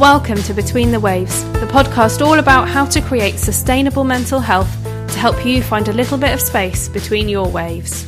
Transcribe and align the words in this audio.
Welcome 0.00 0.42
to 0.42 0.52
Between 0.52 0.90
the 0.90 1.00
Waves, 1.00 1.42
the 1.54 1.60
podcast 1.60 2.20
all 2.20 2.38
about 2.38 2.68
how 2.68 2.84
to 2.84 3.00
create 3.00 3.38
sustainable 3.38 4.04
mental 4.04 4.40
health 4.40 4.70
to 4.84 5.18
help 5.18 5.46
you 5.46 5.62
find 5.62 5.88
a 5.88 5.92
little 5.94 6.18
bit 6.18 6.34
of 6.34 6.40
space 6.42 6.86
between 6.86 7.30
your 7.30 7.48
waves. 7.48 8.06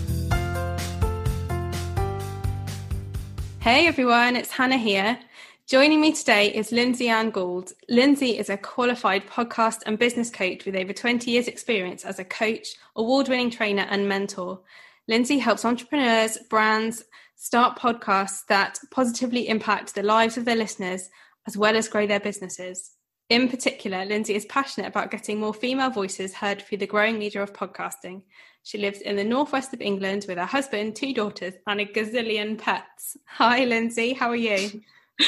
Hey 3.60 3.86
everyone, 3.86 4.36
it's 4.36 4.50
Hannah 4.50 4.76
here. 4.76 5.18
Joining 5.66 5.98
me 5.98 6.12
today 6.12 6.54
is 6.54 6.72
Lindsay 6.72 7.08
Ann 7.08 7.30
Gould. 7.30 7.72
Lindsay 7.88 8.36
is 8.36 8.50
a 8.50 8.58
qualified 8.58 9.26
podcast 9.26 9.78
and 9.86 9.98
business 9.98 10.28
coach 10.28 10.66
with 10.66 10.76
over 10.76 10.92
20 10.92 11.30
years' 11.30 11.48
experience 11.48 12.04
as 12.04 12.18
a 12.18 12.24
coach, 12.24 12.68
award 12.96 13.30
winning 13.30 13.50
trainer, 13.50 13.86
and 13.88 14.06
mentor. 14.06 14.60
Lindsay 15.06 15.38
helps 15.38 15.64
entrepreneurs, 15.64 16.36
brands 16.50 17.04
start 17.34 17.78
podcasts 17.78 18.44
that 18.48 18.78
positively 18.90 19.48
impact 19.48 19.94
the 19.94 20.02
lives 20.02 20.36
of 20.36 20.44
their 20.44 20.54
listeners 20.54 21.08
as 21.48 21.56
well 21.56 21.76
as 21.76 21.88
grow 21.88 22.06
their 22.06 22.20
businesses. 22.20 22.90
In 23.30 23.48
particular, 23.48 24.04
Lindsay 24.04 24.34
is 24.34 24.44
passionate 24.44 24.88
about 24.88 25.10
getting 25.10 25.40
more 25.40 25.54
female 25.54 25.88
voices 25.88 26.34
heard 26.34 26.60
through 26.60 26.78
the 26.78 26.86
growing 26.86 27.18
media 27.18 27.42
of 27.42 27.54
podcasting. 27.54 28.20
She 28.64 28.76
lives 28.76 29.00
in 29.00 29.16
the 29.16 29.24
northwest 29.24 29.72
of 29.72 29.80
England 29.80 30.26
with 30.28 30.36
her 30.36 30.44
husband, 30.44 30.94
two 30.94 31.14
daughters, 31.14 31.54
and 31.66 31.80
a 31.80 31.86
gazillion 31.86 32.58
pets. 32.58 33.16
Hi, 33.24 33.64
Lindsay. 33.64 34.12
How 34.12 34.28
are 34.28 34.36
you? 34.36 34.82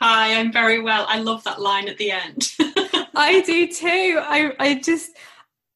Hi, 0.00 0.40
I'm 0.40 0.50
very 0.50 0.80
well. 0.80 1.04
I 1.10 1.18
love 1.18 1.44
that 1.44 1.60
line 1.60 1.88
at 1.90 1.98
the 1.98 2.10
end. 2.10 2.54
I 3.14 3.42
do 3.46 3.68
too. 3.68 4.18
I, 4.22 4.52
I 4.58 4.80
just, 4.80 5.10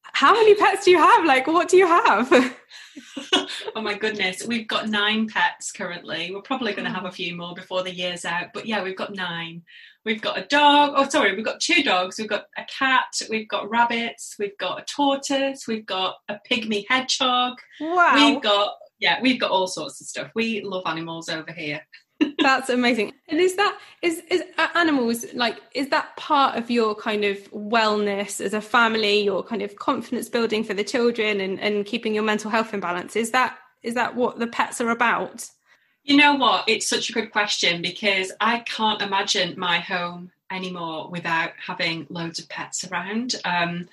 how 0.01 0.33
many 0.33 0.55
pets 0.55 0.85
do 0.85 0.91
you 0.91 0.97
have? 0.97 1.25
Like, 1.25 1.45
what 1.45 1.69
do 1.69 1.77
you 1.77 1.85
have? 1.85 2.57
oh 3.75 3.81
my 3.81 3.97
goodness, 3.97 4.45
we've 4.45 4.67
got 4.67 4.89
nine 4.89 5.27
pets 5.27 5.71
currently. 5.71 6.31
We're 6.33 6.41
probably 6.41 6.73
going 6.73 6.85
to 6.85 6.93
have 6.93 7.05
a 7.05 7.11
few 7.11 7.35
more 7.35 7.53
before 7.53 7.83
the 7.83 7.93
year's 7.93 8.25
out, 8.25 8.47
but 8.53 8.65
yeah, 8.65 8.83
we've 8.83 8.97
got 8.97 9.13
nine. 9.13 9.63
We've 10.03 10.21
got 10.21 10.37
a 10.37 10.45
dog. 10.47 10.93
Oh, 10.95 11.07
sorry, 11.07 11.35
we've 11.35 11.45
got 11.45 11.59
two 11.59 11.83
dogs. 11.83 12.17
We've 12.17 12.27
got 12.27 12.45
a 12.57 12.65
cat. 12.65 13.21
We've 13.29 13.47
got 13.47 13.69
rabbits. 13.69 14.35
We've 14.39 14.57
got 14.57 14.81
a 14.81 14.85
tortoise. 14.85 15.67
We've 15.67 15.85
got 15.85 16.15
a 16.27 16.37
pygmy 16.49 16.85
hedgehog. 16.89 17.59
Wow. 17.79 18.15
We've 18.15 18.41
got 18.41 18.71
yeah, 18.99 19.19
we've 19.21 19.39
got 19.39 19.51
all 19.51 19.67
sorts 19.67 19.99
of 19.99 20.07
stuff. 20.07 20.31
We 20.35 20.61
love 20.61 20.83
animals 20.85 21.27
over 21.27 21.51
here. 21.51 21.81
That's 22.39 22.69
amazing. 22.69 23.13
And 23.27 23.39
is 23.39 23.55
that 23.55 23.77
is 24.01 24.21
is 24.29 24.43
animals 24.75 25.25
like 25.33 25.57
is 25.73 25.89
that 25.89 26.15
part 26.17 26.57
of 26.57 26.69
your 26.71 26.95
kind 26.95 27.23
of 27.23 27.37
wellness 27.51 28.41
as 28.41 28.53
a 28.53 28.61
family, 28.61 29.21
your 29.21 29.43
kind 29.43 29.61
of 29.61 29.75
confidence 29.75 30.29
building 30.29 30.63
for 30.63 30.73
the 30.73 30.83
children 30.83 31.39
and, 31.39 31.59
and 31.59 31.85
keeping 31.85 32.13
your 32.13 32.23
mental 32.23 32.51
health 32.51 32.73
in 32.73 32.79
balance? 32.79 33.15
Is 33.15 33.31
that 33.31 33.57
is 33.83 33.95
that 33.95 34.15
what 34.15 34.39
the 34.39 34.47
pets 34.47 34.81
are 34.81 34.89
about? 34.89 35.49
You 36.03 36.17
know 36.17 36.35
what? 36.35 36.65
It's 36.67 36.87
such 36.87 37.09
a 37.09 37.13
good 37.13 37.31
question 37.31 37.81
because 37.81 38.31
I 38.41 38.59
can't 38.59 39.01
imagine 39.01 39.53
my 39.57 39.79
home 39.79 40.31
anymore 40.49 41.09
without 41.09 41.51
having 41.65 42.07
loads 42.09 42.39
of 42.39 42.49
pets 42.49 42.83
around. 42.83 43.35
Um, 43.45 43.87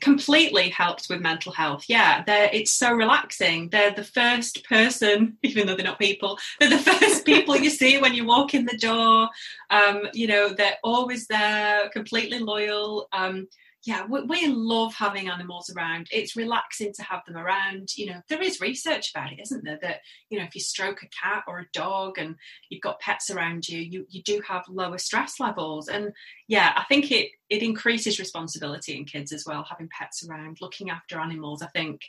completely 0.00 0.70
helps 0.70 1.08
with 1.08 1.20
mental 1.20 1.52
health. 1.52 1.84
Yeah, 1.88 2.22
they're, 2.24 2.50
it's 2.52 2.72
so 2.72 2.92
relaxing. 2.92 3.68
They're 3.68 3.92
the 3.92 4.04
first 4.04 4.64
person, 4.64 5.36
even 5.42 5.66
though 5.66 5.76
they're 5.76 5.84
not 5.84 5.98
people, 5.98 6.38
they're 6.60 6.70
the 6.70 6.78
first 6.78 7.24
people 7.24 7.56
you 7.56 7.70
see 7.70 7.98
when 7.98 8.14
you 8.14 8.24
walk 8.24 8.54
in 8.54 8.64
the 8.64 8.78
door. 8.78 9.28
Um, 9.70 10.02
you 10.12 10.26
know, 10.26 10.50
they're 10.50 10.78
always 10.82 11.26
there, 11.26 11.88
completely 11.90 12.38
loyal. 12.38 13.08
Um, 13.12 13.48
yeah, 13.86 14.04
we, 14.04 14.22
we, 14.22 14.46
love 14.48 14.94
having 14.94 15.28
animals 15.28 15.70
around. 15.70 16.08
It's 16.10 16.34
relaxing 16.34 16.92
to 16.94 17.04
have 17.04 17.24
them 17.24 17.36
around. 17.36 17.96
You 17.96 18.06
know, 18.06 18.20
there 18.28 18.42
is 18.42 18.60
research 18.60 19.12
about 19.12 19.32
it, 19.32 19.38
isn't 19.40 19.64
there? 19.64 19.78
That 19.80 20.00
you 20.28 20.38
know, 20.38 20.44
if 20.44 20.56
you 20.56 20.60
stroke 20.60 21.04
a 21.04 21.08
cat 21.08 21.44
or 21.46 21.60
a 21.60 21.68
dog 21.72 22.18
and 22.18 22.34
you've 22.68 22.82
got 22.82 22.98
pets 22.98 23.30
around 23.30 23.68
you, 23.68 23.78
you 23.78 24.04
you 24.10 24.24
do 24.24 24.42
have 24.48 24.64
lower 24.68 24.98
stress 24.98 25.38
levels. 25.38 25.86
And 25.86 26.12
yeah, 26.48 26.72
I 26.76 26.82
think 26.88 27.12
it 27.12 27.30
it 27.48 27.62
increases 27.62 28.18
responsibility 28.18 28.96
in 28.96 29.04
kids 29.04 29.32
as 29.32 29.44
well. 29.46 29.64
Having 29.70 29.90
pets 29.96 30.26
around, 30.28 30.58
looking 30.60 30.90
after 30.90 31.20
animals. 31.20 31.62
I 31.62 31.68
think 31.68 32.00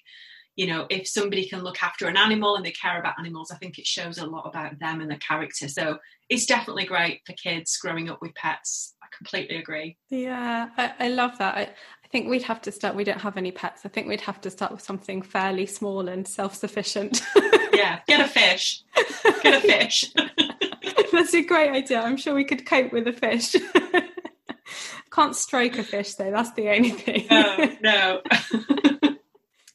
you 0.56 0.66
know, 0.66 0.88
if 0.90 1.08
somebody 1.08 1.48
can 1.48 1.64
look 1.64 1.84
after 1.84 2.08
an 2.08 2.18
animal 2.18 2.56
and 2.56 2.66
they 2.66 2.72
care 2.72 3.00
about 3.00 3.20
animals, 3.20 3.52
I 3.52 3.58
think 3.58 3.78
it 3.78 3.86
shows 3.86 4.18
a 4.18 4.26
lot 4.26 4.48
about 4.48 4.80
them 4.80 5.02
and 5.02 5.12
their 5.12 5.20
character. 5.20 5.68
So 5.68 6.00
it's 6.30 6.48
definitely 6.48 6.86
great 6.86 7.22
for 7.28 7.34
kids 7.34 7.78
growing 7.78 8.10
up 8.10 8.24
with 8.24 8.34
pets. 8.34 8.96
Completely 9.16 9.58
agree. 9.58 9.98
Yeah, 10.10 10.70
I, 10.78 10.94
I 11.00 11.08
love 11.10 11.38
that. 11.40 11.56
I, 11.56 11.62
I 11.62 12.08
think 12.10 12.30
we'd 12.30 12.44
have 12.44 12.62
to 12.64 12.72
start. 12.72 12.96
We 12.96 13.04
don't 13.04 13.22
have 13.22 13.38
any 13.38 13.52
pets. 13.52 13.82
I 13.86 13.90
think 13.90 14.08
we'd 14.08 14.22
have 14.22 14.42
to 14.42 14.50
start 14.50 14.72
with 14.72 14.82
something 14.82 15.22
fairly 15.22 15.66
small 15.66 16.08
and 16.08 16.28
self-sufficient. 16.28 17.22
yeah, 17.74 18.00
get 18.08 18.22
a 18.22 18.28
fish. 18.28 18.84
Get 19.44 19.56
a 19.56 19.62
fish. 19.62 20.14
That's 21.12 21.34
a 21.34 21.44
great 21.44 21.72
idea. 21.72 22.02
I'm 22.02 22.18
sure 22.18 22.34
we 22.34 22.46
could 22.46 22.66
cope 22.66 22.94
with 22.94 23.08
a 23.08 23.14
fish. 23.14 23.56
Can't 25.12 25.36
stroke 25.36 25.78
a 25.78 25.84
fish 25.84 26.16
though. 26.16 26.32
That's 26.32 26.54
the 26.54 26.70
only 26.70 26.92
thing. 26.92 27.26
No, 27.30 27.76
no 27.82 28.22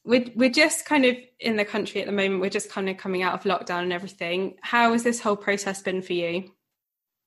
we're, 0.04 0.26
we're 0.34 0.50
just 0.50 0.84
kind 0.84 1.04
of 1.04 1.16
in 1.38 1.56
the 1.56 1.64
country 1.64 2.00
at 2.00 2.06
the 2.06 2.12
moment 2.12 2.40
we're 2.40 2.50
just 2.50 2.70
kind 2.70 2.88
of 2.88 2.96
coming 2.96 3.22
out 3.22 3.34
of 3.34 3.42
lockdown 3.44 3.82
and 3.82 3.92
everything 3.92 4.54
how 4.60 4.92
has 4.92 5.02
this 5.02 5.20
whole 5.20 5.36
process 5.36 5.82
been 5.82 6.02
for 6.02 6.12
you 6.12 6.50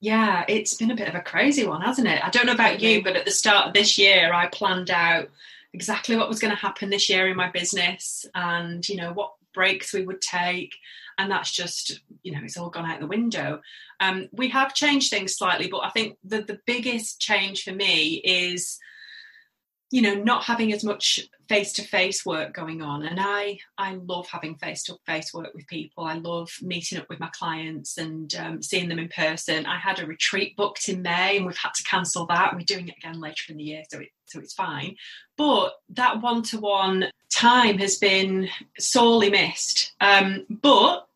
yeah 0.06 0.46
it's 0.48 0.76
been 0.76 0.92
a 0.92 0.96
bit 0.96 1.08
of 1.08 1.16
a 1.16 1.22
crazy 1.22 1.66
one 1.66 1.82
hasn't 1.82 2.08
it? 2.08 2.24
I 2.24 2.30
don't 2.30 2.46
know 2.46 2.54
about 2.54 2.80
you 2.80 3.04
but 3.04 3.16
at 3.16 3.26
the 3.26 3.32
start 3.32 3.68
of 3.68 3.74
this 3.74 3.98
year 3.98 4.32
i 4.34 4.48
planned 4.48 4.92
out 4.92 5.30
exactly 5.74 6.16
what 6.16 6.30
was 6.30 6.40
going 6.40 6.54
to 6.54 6.62
happen 6.62 6.90
this 6.90 7.10
year 7.10 7.28
in 7.28 7.36
my 7.36 7.50
business 7.50 8.26
and 8.36 8.88
you 8.88 8.98
know 8.98 9.14
what 9.14 9.34
breaks 9.54 9.94
we 9.94 10.06
would 10.06 10.22
take 10.22 10.76
and 11.18 11.32
that's 11.32 11.52
just 11.52 12.02
you 12.22 12.32
know 12.32 12.40
it's 12.44 12.58
all 12.58 12.70
gone 12.70 12.90
out 12.90 13.00
the 13.00 13.08
window. 13.08 13.62
Um, 14.00 14.28
we 14.32 14.50
have 14.50 14.74
changed 14.74 15.10
things 15.10 15.36
slightly 15.36 15.70
but 15.70 15.80
i 15.80 15.90
think 15.90 16.18
the, 16.24 16.42
the 16.42 16.60
biggest 16.66 17.20
change 17.20 17.64
for 17.64 17.72
me 17.72 18.22
is 18.24 18.78
you 19.96 20.02
know 20.02 20.14
not 20.14 20.44
having 20.44 20.74
as 20.74 20.84
much 20.84 21.22
face 21.48 21.72
to 21.72 21.82
face 21.82 22.26
work 22.26 22.54
going 22.54 22.82
on 22.82 23.04
and 23.04 23.18
i 23.18 23.58
i 23.78 23.96
love 24.04 24.28
having 24.28 24.54
face 24.56 24.84
to 24.84 24.98
face 25.06 25.34
work 25.34 25.54
with 25.56 25.66
people 25.68 26.04
i 26.04 26.16
love 26.16 26.52
meeting 26.62 26.98
up 26.98 27.08
with 27.08 27.18
my 27.18 27.30
clients 27.30 27.98
and 27.98 28.36
um, 28.36 28.62
seeing 28.62 28.90
them 28.90 29.00
in 29.00 29.08
person 29.08 29.66
i 29.66 29.80
had 29.80 30.02
a 30.02 30.06
retreat 30.06 30.54
booked 30.58 30.90
in 30.90 31.02
may 31.02 31.38
and 31.38 31.46
we've 31.46 31.56
had 31.56 31.74
to 31.74 31.84
cancel 31.84 32.26
that 32.26 32.54
we're 32.54 32.60
doing 32.60 32.90
it 32.90 32.98
again 32.98 33.22
later 33.22 33.44
in 33.48 33.56
the 33.56 33.64
year 33.64 33.84
so 33.90 34.00
it 34.00 34.10
so 34.26 34.38
it's 34.40 34.54
fine 34.54 34.98
but 35.38 35.76
that 35.88 36.22
one-to-one 36.22 37.06
time 37.34 37.78
has 37.78 37.98
been 37.98 38.50
sorely 38.78 39.30
missed 39.30 39.94
um, 40.02 40.46
but 40.50 41.08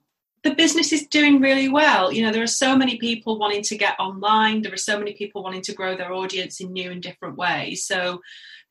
the 0.43 0.55
business 0.55 0.93
is 0.93 1.05
doing 1.07 1.41
really 1.41 1.67
well. 1.67 2.13
You 2.13 2.23
know, 2.23 2.31
there 2.31 2.43
are 2.43 2.47
so 2.47 2.75
many 2.75 2.97
people 2.97 3.37
wanting 3.37 3.61
to 3.63 3.77
get 3.77 3.99
online. 3.99 4.61
There 4.61 4.73
are 4.73 4.77
so 4.77 4.97
many 4.97 5.13
people 5.13 5.43
wanting 5.43 5.63
to 5.63 5.73
grow 5.73 5.97
their 5.97 6.13
audience 6.13 6.61
in 6.61 6.71
new 6.71 6.91
and 6.91 7.03
different 7.03 7.35
ways. 7.35 7.83
So, 7.83 8.21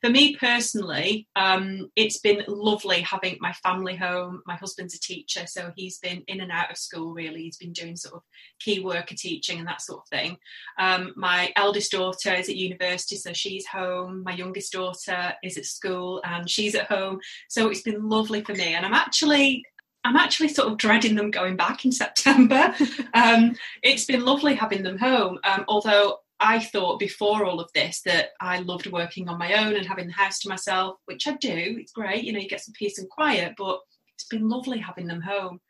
for 0.01 0.11
me 0.11 0.37
personally, 0.37 1.27
um, 1.35 1.91
it's 1.97 2.19
been 2.19 2.45
lovely 2.47 3.01
having 3.01 3.37
my 3.41 3.53
family 3.53 3.97
home. 3.97 4.43
My 4.47 4.55
husband's 4.55 4.95
a 4.95 5.01
teacher, 5.01 5.47
so 5.47 5.73
he's 5.75 5.99
been 5.99 6.23
in 6.29 6.41
and 6.41 6.53
out 6.53 6.71
of 6.71 6.79
school 6.79 7.13
really. 7.13 7.43
He's 7.43 7.57
been 7.57 7.73
doing 7.73 7.97
sort 7.97 8.15
of 8.15 8.23
key 8.61 8.81
worker 8.81 9.17
teaching 9.17 9.59
and 9.59 9.67
that 9.67 9.83
sort 9.83 10.01
of 10.01 10.09
thing. 10.09 10.37
Um, 10.79 11.15
my 11.17 11.53
eldest 11.57 11.93
daughter 11.93 12.33
is 12.35 12.49
at 12.49 12.57
university, 12.57 13.17
so 13.17 13.33
she's 13.33 13.67
home. 13.67 14.23
My 14.25 14.35
youngest 14.35 14.73
daughter 14.73 15.35
is 15.43 15.59
at 15.59 15.65
school 15.65 16.23
and 16.25 16.49
she's 16.49 16.77
at 16.77 16.87
home. 16.87 17.19
So 17.49 17.69
it's 17.69 17.83
been 17.83 18.09
lovely 18.09 18.43
for 18.45 18.55
me. 18.55 18.75
And 18.75 18.87
I'm 18.87 18.95
actually 18.95 19.65
I'm 20.05 20.17
actually 20.17 20.49
sort 20.49 20.69
of 20.69 20.79
dreading 20.79 21.17
them 21.17 21.31
going 21.31 21.57
back 21.57 21.85
in 21.85 21.93
September. 21.93 22.73
um, 23.15 23.57
it's 23.83 24.05
been 24.05 24.25
lovely 24.25 24.55
having 24.55 24.83
them 24.83 24.97
home, 24.97 25.39
um, 25.45 25.65
although 25.67 26.19
I 26.41 26.61
thought 26.61 27.01
before 27.01 27.45
all 27.45 27.61
of 27.61 27.73
this 27.75 28.01
that 28.03 28.31
I 28.41 28.61
loved 28.61 28.91
working 28.91 29.29
on 29.29 29.39
my 29.39 29.65
own 29.65 29.75
and 29.75 29.87
having 29.87 30.07
the 30.07 30.13
house 30.13 30.39
to 30.41 30.49
myself, 30.49 30.99
which 31.07 31.27
I 31.27 31.33
do. 31.33 31.77
It's 31.81 31.93
great, 31.93 32.25
you 32.25 32.33
know, 32.33 32.39
you 32.39 32.49
get 32.49 32.61
some 32.61 32.75
peace 32.75 32.99
and 32.99 33.09
quiet, 33.09 33.55
but 33.57 33.81
it's 34.15 34.29
been 34.29 34.49
lovely 34.49 34.79
having 34.79 35.07
them 35.07 35.21
home. 35.21 35.61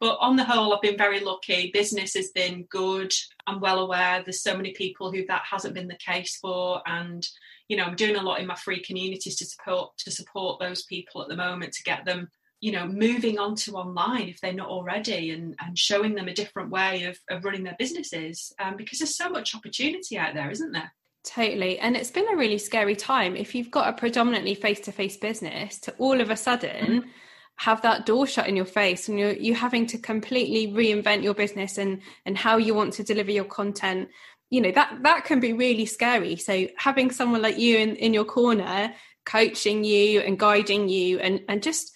But 0.00 0.18
on 0.20 0.36
the 0.36 0.44
whole, 0.44 0.72
I've 0.72 0.82
been 0.82 0.96
very 0.96 1.20
lucky. 1.20 1.70
Business 1.72 2.14
has 2.14 2.30
been 2.30 2.64
good. 2.70 3.12
I'm 3.46 3.60
well 3.60 3.80
aware 3.80 4.22
there's 4.22 4.42
so 4.42 4.56
many 4.56 4.72
people 4.72 5.10
who 5.10 5.26
that 5.26 5.42
hasn't 5.50 5.74
been 5.74 5.88
the 5.88 5.96
case 5.96 6.36
for, 6.36 6.82
and 6.86 7.26
you 7.68 7.76
know, 7.76 7.84
I'm 7.84 7.96
doing 7.96 8.16
a 8.16 8.22
lot 8.22 8.40
in 8.40 8.46
my 8.46 8.54
free 8.54 8.80
communities 8.80 9.36
to 9.36 9.46
support 9.46 9.96
to 9.98 10.10
support 10.10 10.60
those 10.60 10.84
people 10.84 11.22
at 11.22 11.28
the 11.28 11.36
moment 11.36 11.72
to 11.72 11.82
get 11.82 12.04
them 12.04 12.30
you 12.60 12.72
know 12.72 12.86
moving 12.86 13.38
on 13.38 13.54
to 13.54 13.76
online 13.76 14.28
if 14.28 14.40
they're 14.40 14.52
not 14.52 14.68
already 14.68 15.30
and, 15.30 15.54
and 15.60 15.78
showing 15.78 16.14
them 16.14 16.28
a 16.28 16.34
different 16.34 16.70
way 16.70 17.04
of, 17.04 17.18
of 17.30 17.44
running 17.44 17.62
their 17.62 17.76
businesses 17.78 18.52
um, 18.58 18.76
because 18.76 18.98
there's 18.98 19.16
so 19.16 19.28
much 19.28 19.54
opportunity 19.54 20.18
out 20.18 20.34
there 20.34 20.50
isn't 20.50 20.72
there? 20.72 20.92
Totally. 21.24 21.78
And 21.78 21.96
it's 21.96 22.10
been 22.10 22.32
a 22.32 22.36
really 22.36 22.58
scary 22.58 22.96
time. 22.96 23.36
If 23.36 23.54
you've 23.54 23.70
got 23.70 23.88
a 23.88 23.92
predominantly 23.92 24.54
face-to-face 24.54 25.18
business 25.18 25.78
to 25.80 25.94
all 25.98 26.20
of 26.20 26.30
a 26.30 26.36
sudden 26.36 26.86
mm-hmm. 26.86 27.08
have 27.56 27.82
that 27.82 28.06
door 28.06 28.26
shut 28.26 28.46
in 28.46 28.56
your 28.56 28.64
face 28.64 29.08
and 29.08 29.18
you're 29.18 29.32
you 29.32 29.54
having 29.54 29.86
to 29.88 29.98
completely 29.98 30.72
reinvent 30.72 31.22
your 31.22 31.34
business 31.34 31.76
and 31.76 32.00
and 32.24 32.38
how 32.38 32.56
you 32.56 32.72
want 32.72 32.94
to 32.94 33.02
deliver 33.02 33.30
your 33.30 33.44
content 33.44 34.08
you 34.50 34.60
know 34.60 34.72
that 34.72 35.02
that 35.02 35.24
can 35.24 35.40
be 35.40 35.52
really 35.52 35.86
scary. 35.86 36.36
So 36.36 36.68
having 36.76 37.10
someone 37.10 37.42
like 37.42 37.58
you 37.58 37.76
in 37.78 37.96
in 37.96 38.14
your 38.14 38.24
corner 38.24 38.94
coaching 39.24 39.84
you 39.84 40.20
and 40.20 40.38
guiding 40.38 40.88
you 40.88 41.18
and 41.18 41.42
and 41.48 41.62
just 41.62 41.92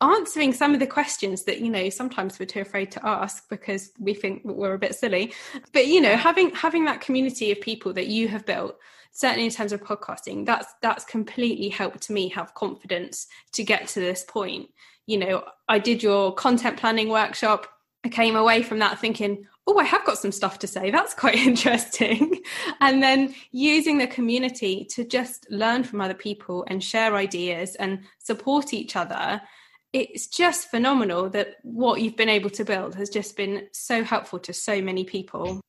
answering 0.00 0.52
some 0.52 0.72
of 0.72 0.80
the 0.80 0.86
questions 0.86 1.44
that 1.44 1.60
you 1.60 1.70
know 1.70 1.90
sometimes 1.90 2.38
we're 2.38 2.46
too 2.46 2.60
afraid 2.60 2.90
to 2.92 3.06
ask 3.06 3.48
because 3.48 3.90
we 3.98 4.14
think 4.14 4.42
we're 4.44 4.74
a 4.74 4.78
bit 4.78 4.94
silly. 4.94 5.32
But 5.72 5.86
you 5.86 6.00
know 6.00 6.16
having 6.16 6.50
having 6.54 6.84
that 6.86 7.00
community 7.00 7.52
of 7.52 7.60
people 7.60 7.92
that 7.94 8.06
you 8.06 8.28
have 8.28 8.46
built 8.46 8.78
certainly 9.12 9.44
in 9.44 9.50
terms 9.50 9.72
of 9.72 9.82
podcasting 9.82 10.46
that's 10.46 10.72
that's 10.82 11.04
completely 11.04 11.68
helped 11.68 12.08
me 12.08 12.28
have 12.28 12.54
confidence 12.54 13.26
to 13.52 13.64
get 13.64 13.88
to 13.88 14.00
this 14.00 14.24
point. 14.26 14.70
You 15.06 15.18
know 15.18 15.44
i 15.68 15.78
did 15.78 16.02
your 16.02 16.34
content 16.34 16.78
planning 16.78 17.08
workshop. 17.08 17.66
I 18.02 18.08
came 18.08 18.36
away 18.36 18.62
from 18.62 18.78
that 18.78 18.98
thinking 18.98 19.46
oh 19.66 19.76
i 19.76 19.84
have 19.84 20.06
got 20.06 20.16
some 20.16 20.32
stuff 20.32 20.58
to 20.60 20.66
say. 20.66 20.90
That's 20.90 21.12
quite 21.12 21.34
interesting. 21.50 22.40
And 22.80 23.02
then 23.02 23.34
using 23.52 23.98
the 23.98 24.06
community 24.06 24.86
to 24.92 25.04
just 25.04 25.46
learn 25.50 25.84
from 25.84 26.00
other 26.00 26.14
people 26.14 26.64
and 26.68 26.82
share 26.82 27.16
ideas 27.16 27.74
and 27.74 28.00
support 28.18 28.72
each 28.72 28.96
other 28.96 29.42
it's 29.92 30.26
just 30.26 30.70
phenomenal 30.70 31.28
that 31.30 31.56
what 31.62 32.00
you've 32.00 32.16
been 32.16 32.28
able 32.28 32.50
to 32.50 32.64
build 32.64 32.94
has 32.94 33.10
just 33.10 33.36
been 33.36 33.66
so 33.72 34.04
helpful 34.04 34.38
to 34.38 34.52
so 34.52 34.80
many 34.80 35.04
people 35.04 35.60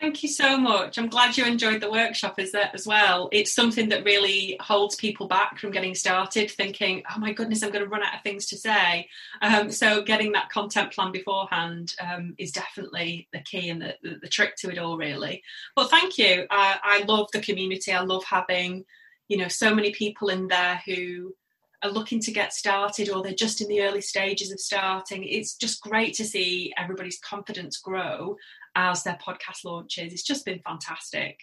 Thank 0.00 0.22
you 0.22 0.30
so 0.30 0.56
much. 0.56 0.96
I'm 0.96 1.10
glad 1.10 1.36
you 1.36 1.44
enjoyed 1.44 1.82
the 1.82 1.90
workshop 1.90 2.38
as, 2.38 2.86
well. 2.86 3.28
It's 3.32 3.52
something 3.52 3.90
that 3.90 4.02
really 4.02 4.56
holds 4.58 4.96
people 4.96 5.28
back 5.28 5.58
from 5.58 5.72
getting 5.72 5.94
started, 5.94 6.50
thinking, 6.50 7.02
oh 7.14 7.18
my 7.18 7.34
goodness, 7.34 7.62
I'm 7.62 7.70
going 7.70 7.84
to 7.84 7.90
run 7.90 8.02
out 8.02 8.14
of 8.14 8.22
things 8.22 8.46
to 8.46 8.56
say. 8.56 9.08
Um, 9.42 9.70
so, 9.70 10.00
getting 10.00 10.32
that 10.32 10.48
content 10.48 10.92
plan 10.92 11.12
beforehand 11.12 11.94
um, 12.00 12.34
is 12.38 12.50
definitely 12.50 13.28
the 13.34 13.40
key 13.40 13.68
and 13.68 13.82
the, 13.82 13.96
the, 14.02 14.20
the, 14.22 14.28
trick 14.28 14.56
to 14.56 14.70
it 14.70 14.78
all, 14.78 14.96
really. 14.96 15.42
But 15.76 15.90
thank 15.90 16.16
you. 16.16 16.46
I, 16.48 16.78
I 16.82 17.02
love 17.02 17.28
the 17.34 17.40
community. 17.40 17.92
I 17.92 18.00
love 18.00 18.24
having, 18.24 18.86
you 19.28 19.36
know, 19.36 19.48
so 19.48 19.74
many 19.74 19.92
people 19.92 20.30
in 20.30 20.48
there 20.48 20.80
who 20.86 21.34
are 21.82 21.90
looking 21.90 22.20
to 22.20 22.32
get 22.32 22.52
started 22.52 23.08
or 23.10 23.22
they're 23.22 23.32
just 23.32 23.60
in 23.60 23.68
the 23.68 23.82
early 23.82 24.00
stages 24.00 24.50
of 24.52 24.60
starting. 24.60 25.24
It's 25.24 25.56
just 25.56 25.80
great 25.80 26.14
to 26.14 26.24
see 26.24 26.72
everybody's 26.76 27.18
confidence 27.20 27.78
grow 27.78 28.36
as 28.74 29.02
their 29.02 29.18
podcast 29.24 29.64
launches. 29.64 30.12
It's 30.12 30.22
just 30.22 30.44
been 30.44 30.60
fantastic. 30.60 31.38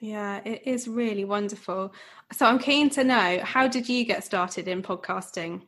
Yeah, 0.00 0.40
it 0.44 0.62
is 0.66 0.88
really 0.88 1.24
wonderful. 1.24 1.94
So 2.32 2.46
I'm 2.46 2.58
keen 2.58 2.90
to 2.90 3.04
know 3.04 3.40
how 3.42 3.68
did 3.68 3.88
you 3.88 4.04
get 4.04 4.24
started 4.24 4.66
in 4.68 4.82
podcasting? 4.82 5.62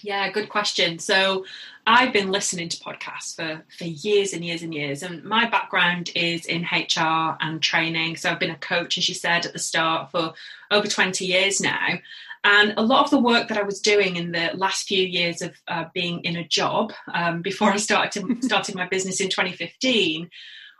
Yeah, 0.00 0.30
good 0.30 0.48
question. 0.48 0.98
So 0.98 1.44
I've 1.86 2.12
been 2.12 2.30
listening 2.30 2.68
to 2.70 2.76
podcasts 2.78 3.36
for, 3.36 3.62
for 3.76 3.84
years 3.84 4.32
and 4.32 4.44
years 4.44 4.62
and 4.62 4.72
years. 4.74 5.02
And 5.02 5.22
my 5.22 5.48
background 5.48 6.10
is 6.14 6.46
in 6.46 6.62
HR 6.62 7.36
and 7.40 7.62
training. 7.62 8.16
So 8.16 8.30
I've 8.30 8.40
been 8.40 8.50
a 8.50 8.56
coach, 8.56 8.98
as 8.98 9.08
you 9.08 9.14
said 9.14 9.46
at 9.46 9.52
the 9.52 9.58
start, 9.58 10.10
for 10.10 10.34
over 10.70 10.88
20 10.88 11.24
years 11.24 11.60
now. 11.60 11.98
And 12.44 12.74
a 12.76 12.82
lot 12.82 13.04
of 13.04 13.10
the 13.10 13.20
work 13.20 13.48
that 13.48 13.58
I 13.58 13.62
was 13.62 13.80
doing 13.80 14.16
in 14.16 14.32
the 14.32 14.50
last 14.54 14.88
few 14.88 15.04
years 15.04 15.42
of 15.42 15.54
uh, 15.68 15.84
being 15.94 16.24
in 16.24 16.36
a 16.36 16.46
job 16.46 16.92
um, 17.12 17.40
before 17.40 17.70
I 17.70 17.76
started 17.76 18.24
started 18.44 18.74
my 18.74 18.88
business 18.88 19.20
in 19.20 19.28
2015 19.28 20.28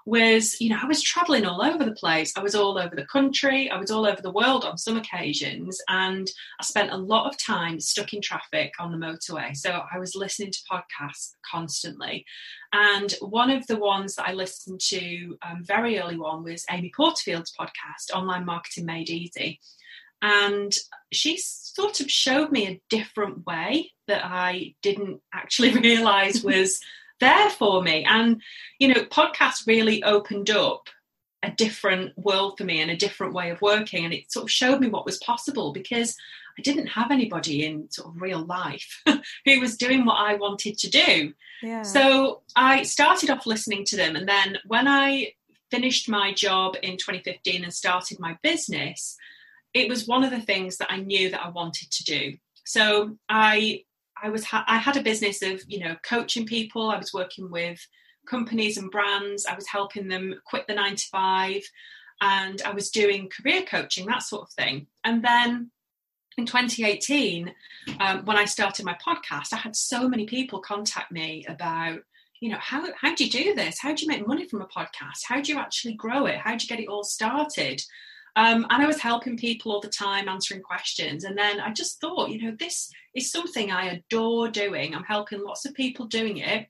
was, 0.04 0.60
you 0.60 0.68
know, 0.68 0.78
I 0.82 0.86
was 0.86 1.02
traveling 1.02 1.46
all 1.46 1.62
over 1.62 1.84
the 1.84 1.92
place. 1.92 2.32
I 2.36 2.42
was 2.42 2.54
all 2.54 2.78
over 2.78 2.94
the 2.94 3.06
country. 3.06 3.70
I 3.70 3.78
was 3.78 3.90
all 3.90 4.06
over 4.06 4.20
the 4.20 4.32
world 4.32 4.64
on 4.64 4.78
some 4.78 4.96
occasions. 4.96 5.80
And 5.88 6.28
I 6.60 6.64
spent 6.64 6.90
a 6.90 6.96
lot 6.96 7.28
of 7.28 7.38
time 7.38 7.78
stuck 7.80 8.12
in 8.12 8.20
traffic 8.20 8.72
on 8.80 8.92
the 8.92 9.04
motorway. 9.04 9.56
So 9.56 9.82
I 9.92 9.98
was 9.98 10.14
listening 10.14 10.52
to 10.52 10.58
podcasts 10.70 11.34
constantly. 11.48 12.24
And 12.72 13.12
one 13.20 13.50
of 13.50 13.66
the 13.66 13.76
ones 13.76 14.16
that 14.16 14.28
I 14.28 14.32
listened 14.32 14.80
to 14.88 15.36
um, 15.42 15.62
very 15.62 15.98
early 15.98 16.16
on 16.16 16.42
was 16.42 16.64
Amy 16.70 16.90
Porterfield's 16.94 17.52
podcast, 17.58 18.14
Online 18.14 18.44
Marketing 18.44 18.86
Made 18.86 19.10
Easy. 19.10 19.60
And 20.22 20.72
she 21.12 21.36
sort 21.36 22.00
of 22.00 22.10
showed 22.10 22.52
me 22.52 22.66
a 22.66 22.80
different 22.88 23.44
way 23.44 23.90
that 24.06 24.24
I 24.24 24.74
didn't 24.80 25.20
actually 25.34 25.74
realize 25.80 26.42
was 26.42 26.80
there 27.22 27.50
for 27.50 27.82
me. 27.82 28.04
And, 28.04 28.42
you 28.78 28.88
know, 28.88 29.04
podcasts 29.04 29.66
really 29.66 30.02
opened 30.02 30.50
up 30.50 30.88
a 31.42 31.50
different 31.50 32.16
world 32.16 32.58
for 32.58 32.64
me 32.64 32.80
and 32.80 32.90
a 32.90 32.96
different 32.96 33.32
way 33.32 33.50
of 33.50 33.62
working. 33.62 34.04
And 34.04 34.12
it 34.12 34.30
sort 34.30 34.44
of 34.44 34.50
showed 34.50 34.80
me 34.80 34.88
what 34.88 35.06
was 35.06 35.18
possible 35.18 35.72
because 35.72 36.16
I 36.58 36.62
didn't 36.62 36.88
have 36.88 37.10
anybody 37.10 37.64
in 37.64 37.90
sort 37.90 38.08
of 38.08 38.20
real 38.20 38.44
life 38.44 39.02
who 39.44 39.60
was 39.60 39.76
doing 39.76 40.04
what 40.04 40.18
I 40.18 40.34
wanted 40.34 40.78
to 40.78 40.90
do. 40.90 41.32
Yeah. 41.62 41.82
So 41.82 42.42
I 42.54 42.82
started 42.82 43.30
off 43.30 43.46
listening 43.46 43.84
to 43.86 43.96
them. 43.96 44.16
And 44.16 44.28
then 44.28 44.58
when 44.66 44.86
I 44.86 45.32
finished 45.70 46.08
my 46.08 46.34
job 46.34 46.76
in 46.82 46.96
2015 46.96 47.64
and 47.64 47.72
started 47.72 48.20
my 48.20 48.36
business, 48.42 49.16
it 49.72 49.88
was 49.88 50.06
one 50.06 50.22
of 50.22 50.30
the 50.30 50.40
things 50.40 50.76
that 50.76 50.92
I 50.92 50.98
knew 50.98 51.30
that 51.30 51.44
I 51.44 51.48
wanted 51.48 51.90
to 51.90 52.04
do. 52.04 52.36
So 52.64 53.16
I 53.28 53.84
I 54.22 54.30
was 54.30 54.44
ha- 54.44 54.64
I 54.68 54.78
had 54.78 54.96
a 54.96 55.02
business 55.02 55.42
of 55.42 55.62
you 55.66 55.80
know 55.80 55.96
coaching 56.02 56.46
people. 56.46 56.90
I 56.90 56.98
was 56.98 57.12
working 57.12 57.50
with 57.50 57.84
companies 58.26 58.78
and 58.78 58.90
brands. 58.90 59.46
I 59.46 59.54
was 59.54 59.66
helping 59.66 60.08
them 60.08 60.34
quit 60.46 60.66
the 60.66 60.74
nine 60.74 60.96
to 60.96 61.06
five, 61.10 61.62
and 62.20 62.62
I 62.62 62.70
was 62.70 62.90
doing 62.90 63.28
career 63.28 63.62
coaching 63.62 64.06
that 64.06 64.22
sort 64.22 64.42
of 64.42 64.52
thing. 64.52 64.86
And 65.04 65.24
then 65.24 65.70
in 66.38 66.46
2018, 66.46 67.52
um, 68.00 68.24
when 68.24 68.36
I 68.36 68.44
started 68.44 68.84
my 68.84 68.96
podcast, 69.04 69.52
I 69.52 69.56
had 69.56 69.76
so 69.76 70.08
many 70.08 70.26
people 70.26 70.60
contact 70.60 71.12
me 71.12 71.44
about 71.48 72.00
you 72.40 72.50
know 72.50 72.58
how 72.60 72.86
how 73.00 73.14
do 73.14 73.24
you 73.24 73.30
do 73.30 73.54
this? 73.54 73.80
How 73.80 73.94
do 73.94 74.02
you 74.02 74.08
make 74.08 74.26
money 74.26 74.48
from 74.48 74.62
a 74.62 74.66
podcast? 74.66 75.24
How 75.26 75.40
do 75.40 75.52
you 75.52 75.58
actually 75.58 75.94
grow 75.94 76.26
it? 76.26 76.38
How 76.38 76.56
do 76.56 76.62
you 76.62 76.68
get 76.68 76.80
it 76.80 76.88
all 76.88 77.04
started? 77.04 77.82
Um, 78.34 78.66
and 78.70 78.82
I 78.82 78.86
was 78.86 79.00
helping 79.00 79.36
people 79.36 79.72
all 79.72 79.80
the 79.80 79.88
time, 79.88 80.28
answering 80.28 80.62
questions. 80.62 81.24
And 81.24 81.36
then 81.36 81.60
I 81.60 81.72
just 81.72 82.00
thought, 82.00 82.30
you 82.30 82.42
know, 82.42 82.56
this 82.58 82.90
is 83.14 83.30
something 83.30 83.70
I 83.70 83.86
adore 83.86 84.48
doing. 84.48 84.94
I'm 84.94 85.04
helping 85.04 85.44
lots 85.44 85.66
of 85.66 85.74
people 85.74 86.06
doing 86.06 86.38
it. 86.38 86.66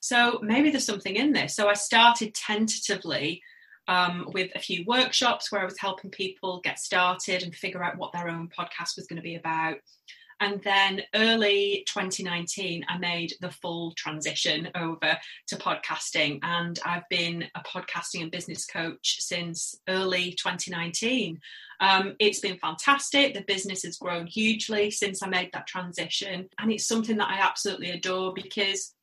So 0.00 0.40
maybe 0.42 0.70
there's 0.70 0.84
something 0.84 1.14
in 1.14 1.32
this. 1.32 1.54
So 1.54 1.68
I 1.68 1.74
started 1.74 2.34
tentatively 2.34 3.42
um, 3.86 4.28
with 4.32 4.50
a 4.54 4.60
few 4.60 4.84
workshops 4.86 5.52
where 5.52 5.60
I 5.60 5.66
was 5.66 5.78
helping 5.78 6.10
people 6.10 6.60
get 6.64 6.78
started 6.78 7.42
and 7.42 7.54
figure 7.54 7.82
out 7.82 7.96
what 7.96 8.12
their 8.12 8.28
own 8.28 8.48
podcast 8.48 8.96
was 8.96 9.06
going 9.08 9.16
to 9.16 9.22
be 9.22 9.36
about. 9.36 9.76
And 10.40 10.62
then 10.62 11.02
early 11.14 11.84
2019, 11.88 12.84
I 12.88 12.98
made 12.98 13.34
the 13.40 13.50
full 13.50 13.92
transition 13.92 14.68
over 14.74 15.18
to 15.48 15.56
podcasting. 15.56 16.40
And 16.42 16.78
I've 16.84 17.08
been 17.08 17.44
a 17.54 17.60
podcasting 17.60 18.22
and 18.22 18.30
business 18.30 18.66
coach 18.66 19.18
since 19.20 19.76
early 19.88 20.32
2019. 20.32 21.40
Um, 21.80 22.16
it's 22.18 22.40
been 22.40 22.58
fantastic. 22.58 23.34
The 23.34 23.42
business 23.42 23.82
has 23.82 23.98
grown 23.98 24.26
hugely 24.26 24.90
since 24.90 25.22
I 25.22 25.28
made 25.28 25.50
that 25.52 25.66
transition. 25.66 26.48
And 26.58 26.72
it's 26.72 26.86
something 26.86 27.16
that 27.16 27.30
I 27.30 27.40
absolutely 27.40 27.90
adore 27.90 28.32
because 28.34 28.94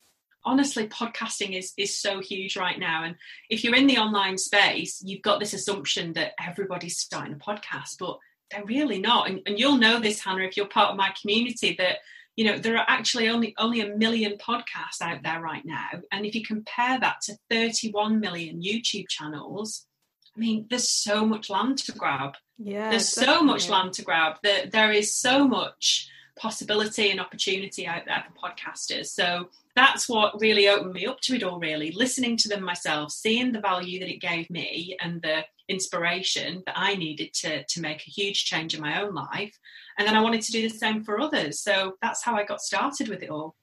honestly 0.44 0.88
podcasting 0.88 1.56
is 1.56 1.72
is 1.76 1.96
so 1.96 2.20
huge 2.20 2.56
right 2.56 2.78
now 2.78 3.04
and 3.04 3.14
if 3.48 3.62
you're 3.62 3.76
in 3.76 3.86
the 3.86 3.98
online 3.98 4.36
space 4.36 5.00
you've 5.04 5.22
got 5.22 5.38
this 5.38 5.54
assumption 5.54 6.12
that 6.14 6.32
everybody's 6.40 6.98
starting 6.98 7.34
a 7.34 7.36
podcast 7.36 7.96
but 7.98 8.18
they're 8.52 8.64
really 8.64 9.00
not. 9.00 9.28
And, 9.28 9.40
and 9.46 9.58
you'll 9.58 9.78
know 9.78 9.98
this, 9.98 10.20
Hannah, 10.20 10.44
if 10.44 10.56
you're 10.56 10.66
part 10.66 10.90
of 10.90 10.96
my 10.96 11.12
community, 11.20 11.74
that 11.78 11.98
you 12.36 12.44
know 12.44 12.58
there 12.58 12.76
are 12.76 12.84
actually 12.88 13.28
only 13.28 13.54
only 13.58 13.80
a 13.80 13.96
million 13.96 14.38
podcasts 14.38 15.02
out 15.02 15.22
there 15.22 15.40
right 15.40 15.64
now 15.64 15.88
and 16.10 16.24
if 16.24 16.34
you 16.34 16.42
compare 16.42 16.98
that 16.98 17.20
to 17.22 17.36
31 17.50 18.20
million 18.20 18.62
youtube 18.62 19.08
channels 19.08 19.86
i 20.34 20.40
mean 20.40 20.66
there's 20.70 20.88
so 20.88 21.26
much 21.26 21.50
land 21.50 21.76
to 21.76 21.92
grab 21.92 22.34
yeah 22.58 22.90
there's 22.90 23.12
definitely. 23.14 23.36
so 23.36 23.44
much 23.44 23.68
land 23.68 23.92
to 23.92 24.02
grab 24.02 24.36
that 24.42 24.72
there 24.72 24.92
is 24.92 25.14
so 25.14 25.46
much 25.46 26.08
possibility 26.34 27.10
and 27.10 27.20
opportunity 27.20 27.86
out 27.86 28.06
there 28.06 28.24
for 28.26 28.48
podcasters 28.48 29.08
so 29.08 29.48
that's 29.74 30.08
what 30.08 30.40
really 30.40 30.68
opened 30.68 30.92
me 30.92 31.06
up 31.06 31.20
to 31.20 31.34
it 31.34 31.42
all 31.42 31.58
really 31.58 31.92
listening 31.92 32.36
to 32.36 32.48
them 32.48 32.62
myself 32.62 33.10
seeing 33.10 33.52
the 33.52 33.60
value 33.60 33.98
that 34.00 34.10
it 34.10 34.20
gave 34.20 34.48
me 34.50 34.96
and 35.00 35.22
the 35.22 35.44
inspiration 35.68 36.62
that 36.66 36.74
I 36.76 36.94
needed 36.94 37.32
to 37.34 37.64
to 37.64 37.80
make 37.80 38.06
a 38.06 38.10
huge 38.10 38.44
change 38.44 38.74
in 38.74 38.80
my 38.80 39.02
own 39.02 39.14
life. 39.14 39.58
And 39.98 40.06
then 40.06 40.16
I 40.16 40.20
wanted 40.20 40.42
to 40.42 40.52
do 40.52 40.62
the 40.62 40.74
same 40.74 41.02
for 41.02 41.20
others. 41.20 41.60
So 41.60 41.96
that's 42.02 42.22
how 42.22 42.36
I 42.36 42.44
got 42.44 42.60
started 42.60 43.08
with 43.08 43.22
it 43.22 43.30
all. 43.30 43.56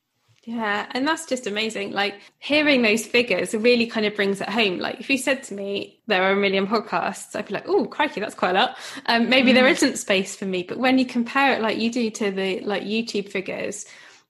Yeah, 0.43 0.87
and 0.91 1.07
that's 1.07 1.25
just 1.25 1.47
amazing. 1.47 1.91
Like 1.91 2.19
hearing 2.39 2.81
those 2.81 3.05
figures 3.05 3.53
really 3.53 3.85
kind 3.85 4.05
of 4.05 4.15
brings 4.15 4.39
it 4.39 4.49
home. 4.49 4.79
Like 4.79 4.99
if 4.99 5.09
you 5.09 5.17
said 5.17 5.43
to 5.43 5.53
me 5.53 5.99
there 6.07 6.23
are 6.23 6.31
a 6.31 6.35
million 6.35 6.65
podcasts, 6.65 7.35
I'd 7.35 7.47
be 7.47 7.53
like, 7.53 7.67
"Oh, 7.67 7.85
crikey, 7.85 8.21
that's 8.21 8.35
quite 8.35 8.51
a 8.51 8.59
lot." 8.59 8.77
Um, 9.05 9.29
maybe 9.29 9.51
mm. 9.51 9.55
there 9.55 9.67
isn't 9.67 9.97
space 9.97 10.35
for 10.35 10.45
me, 10.45 10.63
but 10.63 10.77
when 10.77 10.97
you 10.97 11.05
compare 11.05 11.53
it 11.53 11.61
like 11.61 11.77
you 11.77 11.91
do 11.91 12.09
to 12.09 12.31
the 12.31 12.61
like 12.61 12.83
YouTube 12.83 13.29
figures. 13.29 13.85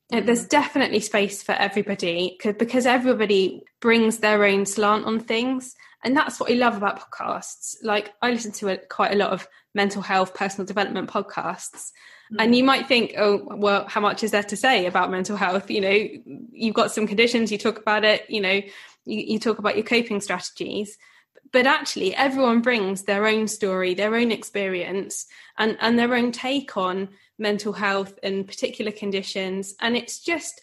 There's 0.10 0.46
definitely 0.46 1.00
space 1.00 1.44
for 1.44 1.52
everybody 1.52 2.38
because 2.44 2.86
everybody 2.86 3.64
brings 3.80 4.18
their 4.18 4.44
own 4.44 4.66
slant 4.66 5.06
on 5.06 5.20
things 5.20 5.76
and 6.04 6.16
that's 6.16 6.40
what 6.40 6.52
I 6.52 6.56
love 6.56 6.78
about 6.78 7.00
podcasts. 7.00 7.76
Like 7.84 8.14
I 8.22 8.32
listen 8.32 8.52
to 8.54 8.70
a, 8.70 8.78
quite 8.78 9.12
a 9.12 9.18
lot 9.18 9.32
of 9.32 9.48
mental 9.76 10.02
health, 10.02 10.34
personal 10.34 10.66
development 10.66 11.10
podcasts. 11.10 11.92
Mm. 12.32 12.38
And 12.40 12.56
you 12.56 12.64
might 12.64 12.88
think, 12.88 13.14
oh, 13.18 13.42
well, 13.46 13.86
how 13.88 14.00
much 14.00 14.24
is 14.24 14.32
there 14.32 14.44
to 14.44 14.56
say 14.56 14.86
about 14.86 15.12
mental 15.12 15.36
health? 15.36 15.70
You 15.70 15.82
know, 15.82 16.08
you've 16.52 16.76
got 16.76 16.92
some 16.92 17.06
conditions, 17.06 17.52
you 17.52 17.58
talk 17.58 17.80
about 17.80 18.06
it, 18.06 18.30
you 18.30 18.40
know, 18.40 18.62
you, 19.06 19.20
you 19.34 19.40
talk 19.40 19.60
about 19.60 19.76
your 19.76 19.86
coping 19.86 20.22
strategies. 20.22 20.98
But 21.52 21.66
actually 21.66 22.16
everyone 22.16 22.62
brings 22.62 23.04
their 23.04 23.26
own 23.26 23.48
story 23.48 23.94
their 23.94 24.16
own 24.16 24.32
experience 24.32 25.26
and 25.58 25.78
and 25.80 25.98
their 25.98 26.14
own 26.16 26.32
take 26.32 26.78
on 26.78 27.10
mental 27.40 27.74
health 27.74 28.20
and 28.22 28.46
particular 28.46 28.92
conditions. 28.92 29.74
And 29.80 29.96
it's 29.96 30.20
just 30.20 30.62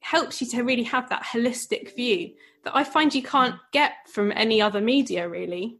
helps 0.00 0.40
you 0.40 0.46
to 0.48 0.62
really 0.62 0.82
have 0.82 1.08
that 1.08 1.24
holistic 1.24 1.96
view 1.96 2.30
that 2.62 2.76
i 2.76 2.84
find 2.84 3.14
you 3.14 3.22
can't 3.22 3.56
get 3.72 3.92
from 4.08 4.32
any 4.32 4.60
other 4.60 4.80
media 4.80 5.28
really. 5.28 5.78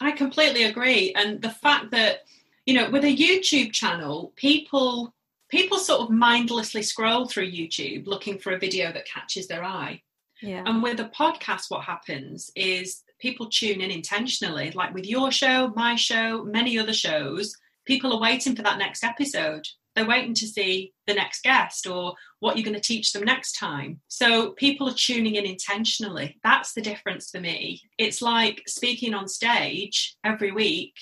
I 0.00 0.12
completely 0.12 0.64
agree. 0.64 1.12
And 1.16 1.42
the 1.42 1.50
fact 1.50 1.90
that 1.92 2.24
you 2.66 2.74
know 2.74 2.90
with 2.90 3.04
a 3.04 3.16
youtube 3.16 3.72
channel 3.72 4.32
people 4.36 5.14
people 5.48 5.78
sort 5.78 6.02
of 6.02 6.10
mindlessly 6.10 6.82
scroll 6.82 7.26
through 7.26 7.50
youtube 7.50 8.06
looking 8.06 8.38
for 8.38 8.52
a 8.52 8.58
video 8.58 8.92
that 8.92 9.06
catches 9.06 9.48
their 9.48 9.64
eye. 9.64 10.02
Yeah. 10.40 10.62
And 10.66 10.82
with 10.82 11.00
a 11.00 11.06
podcast, 11.06 11.68
what 11.68 11.82
happens 11.82 12.52
is 12.54 13.02
people 13.18 13.48
tune 13.50 13.80
in 13.80 13.90
intentionally, 13.90 14.70
like 14.72 14.94
with 14.94 15.06
your 15.06 15.30
show, 15.30 15.72
my 15.74 15.96
show, 15.96 16.44
many 16.44 16.78
other 16.78 16.92
shows. 16.92 17.54
People 17.84 18.12
are 18.12 18.20
waiting 18.20 18.54
for 18.54 18.62
that 18.62 18.78
next 18.78 19.02
episode. 19.02 19.66
They're 19.94 20.06
waiting 20.06 20.34
to 20.34 20.46
see 20.46 20.92
the 21.06 21.14
next 21.14 21.42
guest 21.42 21.86
or 21.86 22.14
what 22.38 22.56
you're 22.56 22.64
going 22.64 22.80
to 22.80 22.80
teach 22.80 23.12
them 23.12 23.24
next 23.24 23.52
time. 23.52 24.00
So 24.06 24.52
people 24.52 24.88
are 24.88 24.94
tuning 24.94 25.34
in 25.34 25.44
intentionally. 25.44 26.38
That's 26.44 26.72
the 26.72 26.82
difference 26.82 27.30
for 27.30 27.40
me. 27.40 27.82
It's 27.98 28.22
like 28.22 28.62
speaking 28.68 29.14
on 29.14 29.26
stage 29.26 30.16
every 30.22 30.52
week 30.52 30.94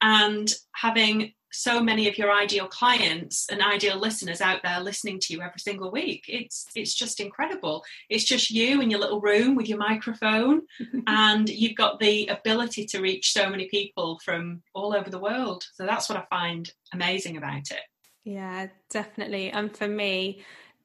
and 0.00 0.50
having 0.74 1.34
so 1.50 1.82
many 1.82 2.08
of 2.08 2.18
your 2.18 2.32
ideal 2.32 2.66
clients 2.66 3.48
and 3.50 3.62
ideal 3.62 3.98
listeners 3.98 4.40
out 4.40 4.60
there 4.62 4.80
listening 4.80 5.18
to 5.20 5.32
you 5.32 5.40
every 5.40 5.58
single 5.58 5.90
week. 5.90 6.24
It's 6.28 6.66
it's 6.74 6.94
just 6.94 7.20
incredible. 7.20 7.84
It's 8.08 8.24
just 8.24 8.50
you 8.50 8.80
in 8.80 8.90
your 8.90 9.00
little 9.00 9.20
room 9.20 9.54
with 9.54 9.68
your 9.68 9.78
microphone 9.78 10.62
and 11.06 11.48
you've 11.48 11.76
got 11.76 12.00
the 12.00 12.26
ability 12.26 12.86
to 12.86 13.00
reach 13.00 13.32
so 13.32 13.48
many 13.48 13.68
people 13.68 14.20
from 14.24 14.62
all 14.74 14.94
over 14.94 15.10
the 15.10 15.18
world. 15.18 15.64
So 15.74 15.86
that's 15.86 16.08
what 16.08 16.18
i 16.18 16.24
find 16.28 16.70
amazing 16.92 17.36
about 17.36 17.70
it. 17.70 17.80
Yeah 18.24 18.68
definitely. 18.90 19.50
And 19.50 19.74
for 19.74 19.88
me 19.88 20.44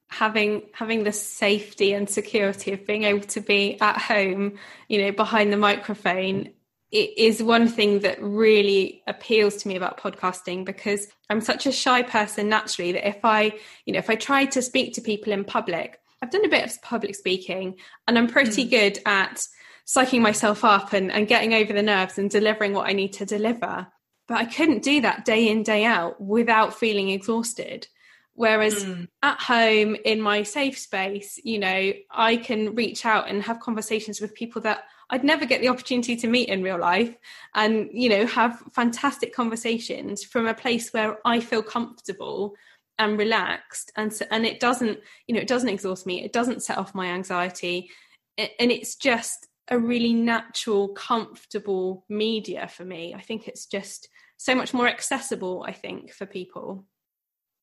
having 0.10 0.62
having 0.74 1.04
the 1.04 1.12
safety 1.12 1.94
and 1.94 2.10
security 2.10 2.72
of 2.72 2.86
being 2.86 3.04
able 3.04 3.26
to 3.26 3.42
be 3.42 3.80
at 3.82 3.98
home 3.98 4.60
you 4.88 5.02
know 5.02 5.12
behind 5.12 5.52
the 5.52 5.58
microphone 5.58 6.50
it 6.94 7.18
is 7.18 7.42
one 7.42 7.68
thing 7.68 8.02
that 8.02 8.22
really 8.22 9.02
appeals 9.08 9.56
to 9.58 9.68
me 9.68 9.76
about 9.76 10.00
podcasting 10.00 10.64
because 10.64 11.08
I'm 11.28 11.42
such 11.42 11.66
a 11.66 11.72
shy 11.72 12.04
person 12.04 12.50
naturally 12.50 12.92
that 12.92 13.08
if 13.08 13.26
I, 13.26 13.54
you 13.86 13.94
know, 13.94 14.00
if 14.00 14.12
I 14.12 14.16
try 14.16 14.46
to 14.46 14.62
speak 14.62 14.94
to 14.94 15.02
people 15.02 15.34
in 15.34 15.44
public, 15.44 16.00
I've 16.22 16.30
done 16.30 16.46
a 16.46 16.50
bit 16.50 16.64
of 16.64 16.82
public 16.84 17.16
speaking 17.16 17.78
and 18.08 18.16
I'm 18.16 18.28
pretty 18.28 18.68
mm. 18.68 18.70
good 18.70 19.00
at 19.08 19.44
psyching 19.88 20.22
myself 20.22 20.64
up 20.64 20.94
and, 20.94 21.12
and 21.12 21.28
getting 21.28 21.56
over 21.56 21.74
the 21.74 21.82
nerves 21.82 22.20
and 22.20 22.30
delivering 22.30 22.74
what 22.74 22.88
I 22.88 22.94
need 22.94 23.14
to 23.14 23.26
deliver. 23.26 23.88
But 24.28 24.38
I 24.38 24.46
couldn't 24.46 24.84
do 24.84 25.02
that 25.02 25.26
day 25.26 25.50
in, 25.50 25.64
day 25.64 25.86
out 25.86 26.22
without 26.22 26.78
feeling 26.78 27.10
exhausted. 27.10 27.88
Whereas 28.36 28.86
mm. 28.86 29.08
at 29.24 29.42
home 29.42 29.96
in 30.06 30.22
my 30.22 30.44
safe 30.44 30.78
space, 30.78 31.40
you 31.44 31.58
know, 31.58 31.94
I 32.12 32.38
can 32.38 32.76
reach 32.76 33.04
out 33.04 33.30
and 33.30 33.42
have 33.42 33.60
conversations 33.60 34.22
with 34.22 34.36
people 34.36 34.62
that 34.62 34.84
I'd 35.10 35.24
never 35.24 35.46
get 35.46 35.62
the 35.62 35.70
opportunity 35.70 36.16
to 36.18 36.28
meet 36.28 36.50
in 36.50 36.64
real 36.64 36.80
life 36.80 37.16
and, 37.54 37.90
you 37.92 38.10
know, 38.10 38.26
have 38.26 38.62
fantastic 38.72 39.34
conversations 39.34 40.24
from 40.24 40.48
a 40.48 40.54
place 40.54 40.92
where 40.92 41.18
I 41.26 41.40
feel 41.40 41.64
comfortable 41.64 42.56
and 42.98 43.18
relaxed. 43.18 43.92
And 43.96 44.14
so, 44.14 44.26
and 44.32 44.46
it 44.46 44.60
doesn't, 44.60 45.00
you 45.28 45.36
know, 45.36 45.42
it 45.42 45.48
doesn't 45.48 45.70
exhaust 45.70 46.06
me. 46.06 46.24
It 46.24 46.34
doesn't 46.34 46.64
set 46.64 46.78
off 46.78 46.96
my 46.96 47.08
anxiety. 47.08 47.90
And 48.38 48.72
it's 48.72 48.96
just 48.96 49.48
a 49.70 49.80
really 49.80 50.14
natural, 50.14 50.90
comfortable 50.90 52.06
media 52.10 52.68
for 52.68 52.86
me. 52.86 53.14
I 53.14 53.22
think 53.22 53.48
it's 53.48 53.66
just 53.66 54.10
so 54.38 54.56
much 54.56 54.74
more 54.74 54.88
accessible, 54.88 55.64
I 55.68 55.72
think, 55.72 56.12
for 56.12 56.26
people. 56.26 56.86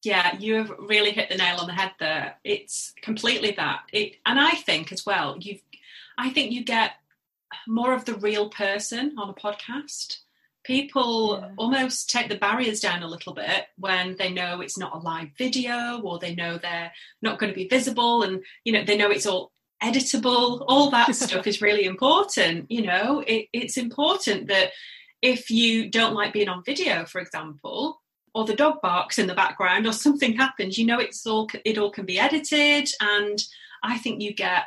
Yeah, 0.03 0.37
you 0.39 0.55
have 0.55 0.71
really 0.79 1.11
hit 1.11 1.29
the 1.29 1.37
nail 1.37 1.59
on 1.59 1.67
the 1.67 1.75
head 1.75 1.93
there. 2.01 2.37
It's 2.43 2.95
completely 3.03 3.51
that. 3.53 3.83
It, 3.93 4.17
and 4.25 4.41
I 4.41 4.53
think 4.53 4.93
as 4.93 5.05
well, 5.05 5.37
you've, 5.39 5.61
I 6.17 6.31
think 6.31 6.53
you 6.53 6.65
get 6.65 6.93
more 7.67 7.93
of 7.95 8.05
the 8.05 8.15
real 8.15 8.49
person 8.49 9.15
on 9.19 9.31
a 9.31 9.35
podcast. 9.35 10.19
People 10.63 11.39
yeah. 11.41 11.51
almost 11.57 12.11
take 12.11 12.29
the 12.29 12.37
barriers 12.37 12.81
down 12.81 13.03
a 13.03 13.09
little 13.09 13.33
bit 13.33 13.67
when 13.77 14.17
they 14.17 14.31
know 14.31 14.61
it's 14.61 14.77
not 14.77 14.95
a 14.95 14.99
live 14.99 15.31
video 15.39 16.01
or 16.03 16.19
they 16.19 16.35
know 16.35 16.59
they're 16.59 16.93
not 17.23 17.39
going 17.39 17.51
to 17.51 17.57
be 17.57 17.69
visible 17.69 18.23
and 18.23 18.43
you 18.65 18.73
know 18.73 18.85
they 18.85 18.97
know 18.97 19.11
it's 19.11 19.27
all 19.27 19.53
editable 19.83 20.63
all 20.69 20.91
that 20.91 21.15
stuff 21.15 21.47
is 21.47 21.63
really 21.63 21.85
important 21.85 22.71
you 22.71 22.83
know 22.83 23.25
it, 23.27 23.47
it's 23.53 23.79
important 23.79 24.49
that 24.49 24.71
if 25.23 25.51
you 25.51 25.89
don't 25.89 26.15
like 26.15 26.35
being 26.35 26.51
on 26.51 26.63
video 26.63 27.07
for 27.07 27.21
example 27.21 28.01
or 28.35 28.45
the 28.45 28.55
dog 28.55 28.81
barks 28.83 29.19
in 29.19 29.27
the 29.27 29.35
background 29.35 29.87
or 29.87 29.93
something 29.95 30.37
happens 30.37 30.77
you 30.77 30.85
know 30.85 30.99
it's 30.99 31.27
all 31.27 31.49
it 31.65 31.79
all 31.79 31.91
can 31.91 32.05
be 32.05 32.19
edited 32.19 32.91
and 33.01 33.43
i 33.83 33.97
think 33.97 34.21
you 34.21 34.35
get 34.35 34.65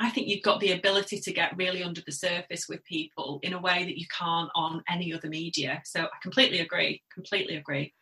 I 0.00 0.10
think 0.10 0.28
you've 0.28 0.42
got 0.42 0.60
the 0.60 0.72
ability 0.72 1.20
to 1.20 1.32
get 1.32 1.56
really 1.56 1.82
under 1.82 2.00
the 2.04 2.12
surface 2.12 2.66
with 2.68 2.84
people 2.84 3.40
in 3.42 3.52
a 3.52 3.60
way 3.60 3.84
that 3.84 3.98
you 3.98 4.06
can't 4.16 4.50
on 4.54 4.82
any 4.88 5.12
other 5.12 5.28
media. 5.28 5.82
So 5.84 6.02
I 6.02 6.16
completely 6.22 6.60
agree. 6.60 7.02
Completely 7.12 7.56
agree. 7.56 7.92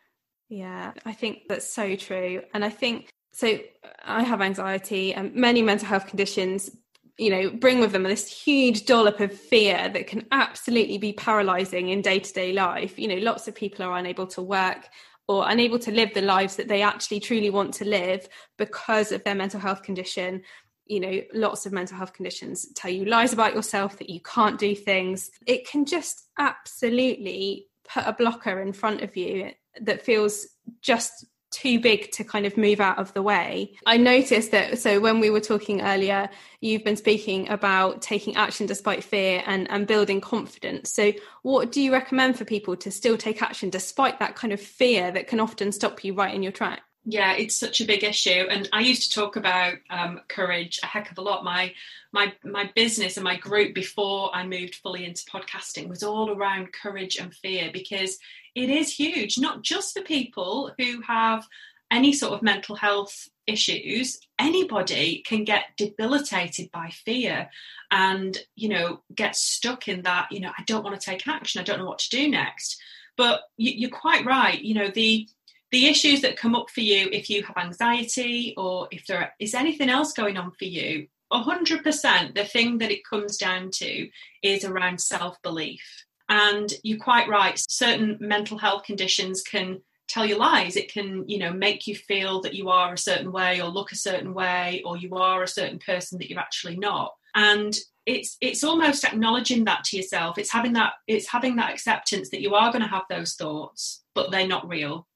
Yeah, 0.49 0.93
I 1.05 1.13
think 1.13 1.43
that's 1.49 1.73
so 1.73 1.97
true. 1.97 2.43
And 2.55 2.65
I 2.65 2.71
think 2.71 3.11
so. 3.33 3.49
Uh, 3.49 3.89
I 4.05 4.23
have 4.23 4.41
anxiety 4.41 5.15
and 5.15 5.35
many 5.35 5.63
mental 5.63 5.87
health 5.87 6.07
conditions, 6.07 6.71
you 7.19 7.31
know, 7.31 7.51
bring 7.51 7.81
with 7.81 7.93
them 7.93 8.03
this 8.05 8.29
huge 8.29 8.87
dollop 8.87 9.21
of 9.21 9.33
fear 9.33 9.89
that 9.89 10.07
can 10.07 10.27
absolutely 10.33 10.99
be 10.99 11.13
paralyzing 11.13 11.89
in 11.89 12.03
day 12.03 12.19
to 12.19 12.33
day 12.33 12.53
life. 12.53 12.99
You 12.99 13.09
know, 13.09 13.17
lots 13.17 13.47
of 13.49 13.55
people 13.55 13.85
are 13.85 13.97
unable 13.97 14.27
to 14.29 14.43
work 14.43 14.89
or 15.29 15.49
unable 15.49 15.79
to 15.79 15.93
live 15.93 16.13
the 16.13 16.23
lives 16.23 16.57
that 16.57 16.67
they 16.67 16.83
actually 16.83 17.21
truly 17.21 17.51
want 17.51 17.73
to 17.75 17.85
live 17.85 18.29
because 18.59 19.13
of 19.13 19.23
their 19.23 19.37
mental 19.37 19.61
health 19.61 19.85
condition 19.85 20.43
you 20.91 21.01
know 21.01 21.21
lots 21.33 21.65
of 21.67 21.73
mental 21.73 21.97
health 21.97 22.13
conditions 22.13 22.67
tell 22.75 22.91
you 22.91 23.05
lies 23.05 23.33
about 23.33 23.55
yourself 23.55 23.99
that 23.99 24.11
you 24.11 24.21
can't 24.21 24.59
do 24.59 24.75
things 24.75 25.31
it 25.47 25.67
can 25.67 25.85
just 25.85 26.29
absolutely 26.39 27.67
put 27.93 28.05
a 28.07 28.13
blocker 28.13 28.61
in 28.61 28.73
front 28.73 29.01
of 29.01 29.17
you 29.17 29.51
that 29.81 30.03
feels 30.03 30.47
just 30.83 31.27
too 31.51 31.81
big 31.81 32.11
to 32.13 32.25
kind 32.25 32.47
of 32.47 32.57
move 32.57 32.81
out 32.81 32.99
of 32.99 33.13
the 33.13 33.23
way. 33.23 33.75
I 33.85 33.97
noticed 33.97 34.53
that 34.53 34.79
so 34.79 35.01
when 35.01 35.21
we 35.21 35.31
were 35.31 35.41
talking 35.41 35.83
earlier, 35.83 36.31
you've 36.61 36.85
been 36.85 36.97
speaking 36.97 37.49
about 37.49 38.03
taking 38.03 38.37
action 38.37 38.67
despite 38.67 39.03
fear 39.03 39.43
and, 39.47 39.69
and 39.71 39.87
building 39.87 40.21
confidence. 40.21 40.93
So 40.93 41.13
what 41.43 41.73
do 41.73 41.81
you 41.81 41.93
recommend 41.93 42.39
for 42.39 42.45
people 42.45 42.77
to 42.77 42.91
still 42.91 43.17
take 43.17 43.43
action 43.43 43.69
despite 43.69 44.21
that 44.21 44.37
kind 44.37 44.53
of 44.53 44.61
fear 44.61 45.11
that 45.11 45.27
can 45.27 45.41
often 45.41 45.73
stop 45.73 46.05
you 46.05 46.15
right 46.15 46.35
in 46.35 46.43
your 46.43 46.53
track? 46.53 46.83
Yeah 47.05 47.33
it's 47.33 47.57
such 47.57 47.81
a 47.81 47.87
big 47.87 48.05
issue 48.05 48.47
and 48.51 48.69
i 48.73 48.81
used 48.81 49.11
to 49.11 49.19
talk 49.19 49.37
about 49.37 49.75
um, 49.89 50.21
courage 50.29 50.79
a 50.83 50.87
heck 50.87 51.11
of 51.11 51.19
a 51.19 51.23
lot. 51.23 51.45
My 51.45 51.73
my 52.13 52.33
my 52.45 52.71
business 52.75 53.17
and 53.17 53.25
my 53.25 53.37
group 53.37 53.75
before 53.75 54.31
i 54.35 54.47
moved 54.47 54.77
fully 54.77 55.05
into 55.05 55.25
podcasting 55.25 55.89
was 55.89 56.03
all 56.03 56.31
around 56.31 56.73
courage 56.73 57.17
and 57.17 57.35
fear 57.35 57.71
because 57.73 58.19
it 58.55 58.69
is 58.69 58.95
huge 58.95 59.39
not 59.39 59.63
just 59.63 59.97
for 59.97 60.03
people 60.03 60.73
who 60.79 61.01
have 61.03 61.47
any 61.91 62.13
sort 62.13 62.33
of 62.33 62.43
mental 62.43 62.77
health 62.77 63.29
issues. 63.47 64.21
Anybody 64.39 65.23
can 65.27 65.45
get 65.45 65.77
debilitated 65.77 66.71
by 66.71 66.91
fear 66.91 67.51
and 67.91 68.39
you 68.55 68.69
know 68.69 69.01
get 69.15 69.35
stuck 69.35 69.89
in 69.89 70.03
that 70.03 70.31
you 70.31 70.39
know 70.39 70.53
i 70.57 70.63
don't 70.65 70.85
want 70.85 70.99
to 70.99 71.05
take 71.05 71.27
action 71.27 71.61
i 71.61 71.65
don't 71.65 71.81
know 71.81 71.87
what 71.87 71.99
to 71.99 72.11
do 72.11 72.29
next. 72.29 72.81
But 73.17 73.43
you, 73.57 73.73
you're 73.73 73.91
quite 73.91 74.25
right 74.25 74.61
you 74.61 74.75
know 74.75 74.89
the 74.89 75.29
the 75.73 75.87
issues 75.87 76.21
that 76.23 76.37
come 76.37 76.55
up 76.55 76.71
for 76.71 76.81
you 76.81 77.09
if 77.13 77.31
you 77.31 77.43
have 77.45 77.57
anxiety 77.57 78.55
or 78.57 78.89
if 78.91 79.07
there 79.07 79.33
is 79.39 79.55
anything 79.55 79.89
else 79.89 80.13
going 80.13 80.37
on 80.37 80.51
for 80.53 80.65
you 80.65 81.07
100% 81.33 82.35
the 82.35 82.45
thing 82.45 82.79
that 82.79 82.91
it 82.91 83.05
comes 83.05 83.37
down 83.37 83.71
to 83.71 84.09
is 84.43 84.65
around 84.65 85.01
self-belief. 85.01 86.05
And 86.29 86.73
you're 86.83 86.99
quite 86.99 87.29
right 87.29 87.61
certain 87.69 88.17
mental 88.21 88.59
health 88.59 88.85
conditions 88.85 89.43
can 89.43 89.81
tell 90.09 90.25
you 90.25 90.37
lies. 90.37 90.77
It 90.77 90.93
can 90.93 91.29
you 91.29 91.39
know 91.39 91.53
make 91.53 91.87
you 91.87 91.95
feel 91.95 92.41
that 92.43 92.55
you 92.55 92.69
are 92.69 92.93
a 92.93 92.99
certain 92.99 93.33
way 93.33 93.61
or 93.61 93.69
look 93.69 93.93
a 93.93 93.97
certain 93.97 94.33
way 94.35 94.83
or 94.85 94.97
you 94.97 95.15
are 95.17 95.43
a 95.43 95.49
certain 95.49 95.79
person 95.79 96.19
that 96.19 96.31
you're 96.31 96.39
actually 96.39 96.77
not. 96.77 97.15
And 97.35 97.77
it's 98.07 98.37
it's 98.41 98.65
almost 98.65 99.05
acknowledging 99.05 99.65
that 99.65 99.85
to 99.85 99.97
yourself. 99.97 100.39
It's 100.39 100.53
having 100.53 100.73
that 100.75 100.95
it's 101.09 101.29
having 101.29 101.57
that 101.57 101.73
acceptance 101.73 102.31
that 102.31 102.43
you 102.43 102.55
are 102.55 102.73
going 102.73 102.83
to 102.83 102.89
have 102.89 103.05
those 103.09 103.35
thoughts 103.35 104.03
but 104.15 104.31
they're 104.31 104.47
not 104.47 104.69
real 104.69 105.07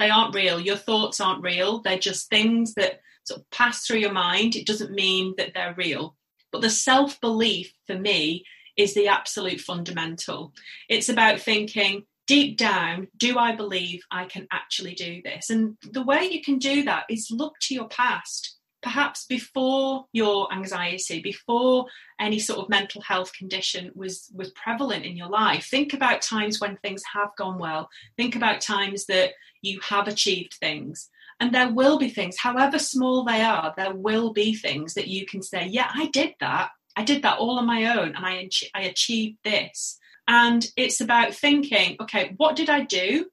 they 0.00 0.10
aren't 0.10 0.34
real. 0.34 0.58
Your 0.58 0.76
thoughts 0.76 1.20
aren't 1.20 1.44
real. 1.44 1.80
They're 1.82 1.98
just 1.98 2.30
things 2.30 2.74
that 2.74 3.00
sort 3.24 3.40
of 3.40 3.50
pass 3.50 3.86
through 3.86 3.98
your 3.98 4.12
mind. 4.12 4.56
It 4.56 4.66
doesn't 4.66 4.90
mean 4.90 5.34
that 5.36 5.52
they're 5.54 5.74
real. 5.76 6.16
But 6.50 6.62
the 6.62 6.70
self 6.70 7.20
belief 7.20 7.72
for 7.86 7.96
me 7.96 8.44
is 8.76 8.94
the 8.94 9.08
absolute 9.08 9.60
fundamental. 9.60 10.54
It's 10.88 11.10
about 11.10 11.38
thinking 11.38 12.04
deep 12.26 12.56
down, 12.56 13.08
do 13.16 13.38
I 13.38 13.54
believe 13.54 14.02
I 14.10 14.24
can 14.24 14.46
actually 14.50 14.94
do 14.94 15.20
this? 15.22 15.50
And 15.50 15.76
the 15.82 16.02
way 16.02 16.28
you 16.30 16.40
can 16.40 16.58
do 16.58 16.84
that 16.84 17.04
is 17.10 17.28
look 17.30 17.54
to 17.62 17.74
your 17.74 17.88
past. 17.88 18.56
Perhaps 18.82 19.26
before 19.26 20.06
your 20.12 20.52
anxiety 20.52 21.20
before 21.20 21.86
any 22.18 22.38
sort 22.38 22.58
of 22.60 22.68
mental 22.68 23.02
health 23.02 23.32
condition 23.32 23.90
was 23.94 24.30
was 24.34 24.50
prevalent 24.50 25.04
in 25.04 25.16
your 25.16 25.28
life 25.28 25.66
think 25.70 25.92
about 25.92 26.22
times 26.22 26.60
when 26.60 26.76
things 26.76 27.02
have 27.14 27.34
gone 27.36 27.58
well. 27.58 27.88
Think 28.16 28.36
about 28.36 28.60
times 28.60 29.06
that 29.06 29.30
you 29.62 29.80
have 29.82 30.08
achieved 30.08 30.54
things. 30.54 31.08
And 31.38 31.54
there 31.54 31.72
will 31.72 31.98
be 31.98 32.10
things 32.10 32.36
however 32.38 32.78
small 32.78 33.24
they 33.24 33.40
are 33.40 33.72
there 33.76 33.94
will 33.94 34.32
be 34.32 34.54
things 34.54 34.94
that 34.94 35.08
you 35.08 35.24
can 35.24 35.42
say 35.42 35.66
yeah 35.66 35.90
i 35.94 36.06
did 36.06 36.34
that. 36.40 36.70
I 36.96 37.04
did 37.04 37.22
that 37.22 37.38
all 37.38 37.58
on 37.58 37.66
my 37.66 37.98
own 37.98 38.14
and 38.14 38.26
i 38.26 38.48
i 38.74 38.82
achieved 38.82 39.38
this. 39.44 39.98
And 40.28 40.66
it's 40.76 41.00
about 41.00 41.34
thinking 41.34 41.96
okay 42.00 42.34
what 42.36 42.56
did 42.56 42.68
i 42.68 42.80
do 42.84 43.26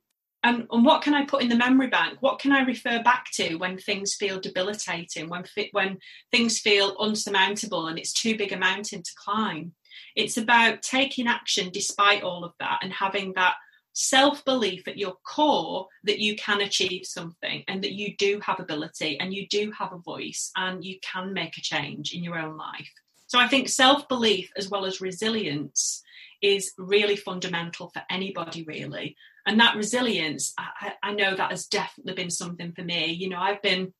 and, 0.47 0.65
and 0.71 0.85
what 0.85 1.01
can 1.01 1.13
I 1.13 1.25
put 1.25 1.43
in 1.43 1.49
the 1.49 1.57
memory 1.57 1.87
bank? 1.87 2.17
What 2.21 2.39
can 2.39 2.53
I 2.53 2.61
refer 2.61 3.03
back 3.03 3.25
to 3.33 3.55
when 3.55 3.77
things 3.77 4.15
feel 4.15 4.39
debilitating, 4.39 5.27
when 5.27 5.43
when 5.73 5.97
things 6.31 6.59
feel 6.59 6.95
unsurmountable 6.99 7.87
and 7.87 7.99
it's 7.99 8.13
too 8.13 8.37
big 8.37 8.53
a 8.53 8.57
mountain 8.57 9.03
to 9.03 9.11
climb? 9.17 9.73
It's 10.15 10.37
about 10.37 10.81
taking 10.81 11.27
action 11.27 11.69
despite 11.69 12.23
all 12.23 12.45
of 12.45 12.53
that 12.61 12.79
and 12.81 12.93
having 12.93 13.33
that 13.33 13.55
self 13.91 14.45
belief 14.45 14.87
at 14.87 14.97
your 14.97 15.17
core 15.25 15.87
that 16.05 16.19
you 16.19 16.37
can 16.37 16.61
achieve 16.61 17.05
something 17.05 17.65
and 17.67 17.83
that 17.83 17.93
you 17.93 18.15
do 18.15 18.39
have 18.41 18.61
ability 18.61 19.19
and 19.19 19.33
you 19.33 19.47
do 19.49 19.73
have 19.77 19.91
a 19.91 19.97
voice 19.97 20.51
and 20.55 20.81
you 20.81 20.97
can 21.01 21.33
make 21.33 21.57
a 21.57 21.61
change 21.61 22.13
in 22.13 22.23
your 22.23 22.39
own 22.39 22.55
life. 22.55 22.89
So 23.25 23.37
I 23.37 23.49
think 23.49 23.67
self 23.67 24.07
belief 24.07 24.49
as 24.55 24.69
well 24.69 24.85
as 24.85 25.01
resilience 25.01 26.01
is 26.41 26.71
really 26.77 27.17
fundamental 27.17 27.89
for 27.89 28.03
anybody, 28.09 28.63
really 28.63 29.17
and 29.47 29.59
that 29.59 29.75
resilience 29.75 30.53
I, 30.57 30.93
I, 31.01 31.13
know 31.13 31.35
that 31.35 31.51
has 31.51 31.65
definitely 31.65 32.13
been 32.13 32.29
something 32.29 32.73
for 32.73 32.83
me. 32.83 33.07
You 33.13 33.29
know 33.29 33.39
i've 33.39 33.61
been 33.61 33.93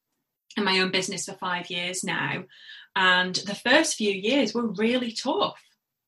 in 0.55 0.63
my 0.63 0.79
own 0.79 0.91
business 0.91 1.25
for 1.25 1.33
five 1.33 1.69
years 1.71 2.03
now 2.03 2.43
and 2.95 3.35
the 3.35 3.55
first 3.55 3.95
few 3.95 4.11
years 4.11 4.53
were 4.53 4.67
really 4.67 5.11
tough. 5.11 5.59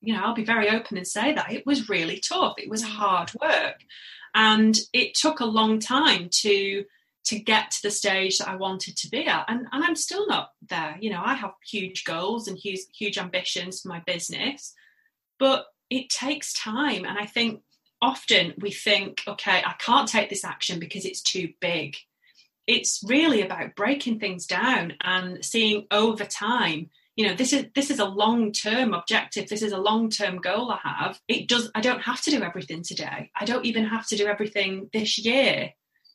You 0.02 0.14
know 0.14 0.22
i'll 0.22 0.34
be 0.34 0.44
very 0.44 0.68
open 0.68 0.98
and 0.98 1.06
say 1.06 1.32
that 1.32 1.52
it 1.52 1.66
was 1.66 1.88
really 1.88 2.20
tough. 2.20 2.54
It 2.58 2.70
was 2.70 2.82
hard 2.82 3.32
work 3.40 3.80
and 4.34 4.78
it 4.92 5.14
took 5.14 5.40
a 5.40 5.46
long 5.46 5.80
time 5.80 6.28
to 6.30 6.84
to 7.22 7.38
get 7.38 7.70
to 7.70 7.82
the 7.82 7.90
stage 7.90 8.38
that 8.38 8.48
i 8.48 8.56
wanted 8.56 8.96
to 8.96 9.08
be 9.08 9.26
at 9.26 9.44
and, 9.48 9.66
and 9.72 9.84
i'm 9.84 9.96
still 9.96 10.26
not 10.28 10.50
there. 10.68 10.96
You 11.00 11.10
know 11.10 11.22
i 11.24 11.34
have 11.34 11.52
huge 11.66 12.04
goals 12.04 12.46
and 12.46 12.58
huge 12.58 12.80
huge 12.96 13.18
ambitions 13.18 13.80
for 13.80 13.88
my 13.88 14.02
business 14.06 14.74
but 15.38 15.66
it 15.88 16.08
takes 16.08 16.52
time 16.52 17.04
and 17.04 17.18
i 17.18 17.26
think 17.26 17.62
often 18.02 18.54
we 18.58 18.70
think, 18.70 19.22
okay, 19.26 19.62
I 19.64 19.74
can't 19.78 20.08
take 20.08 20.30
this 20.30 20.44
action 20.44 20.78
because 20.78 21.04
it's 21.04 21.22
too 21.22 21.48
big. 21.60 21.96
It's 22.66 23.02
really 23.06 23.42
about 23.42 23.74
breaking 23.74 24.20
things 24.20 24.46
down 24.46 24.94
and 25.02 25.44
seeing 25.44 25.86
over 25.90 26.24
time 26.24 26.90
you 27.20 27.26
know 27.26 27.34
this 27.34 27.52
is 27.52 27.66
this 27.74 27.90
is 27.90 27.98
a 27.98 28.06
long 28.06 28.50
term 28.50 28.94
objective. 28.94 29.48
This 29.48 29.60
is 29.60 29.72
a 29.72 29.78
long 29.78 30.08
term 30.08 30.38
goal 30.38 30.70
i 30.70 30.78
have. 30.82 31.20
It 31.28 31.48
does 31.48 31.70
i 31.74 31.80
don't 31.82 32.00
have 32.00 32.22
to 32.22 32.30
do 32.30 32.42
everything 32.42 32.82
today. 32.82 33.30
I 33.38 33.44
don't 33.44 33.66
even 33.66 33.84
have 33.84 34.06
to 34.06 34.16
do 34.16 34.26
everything 34.26 34.88
this 34.94 35.18
year. 35.18 35.70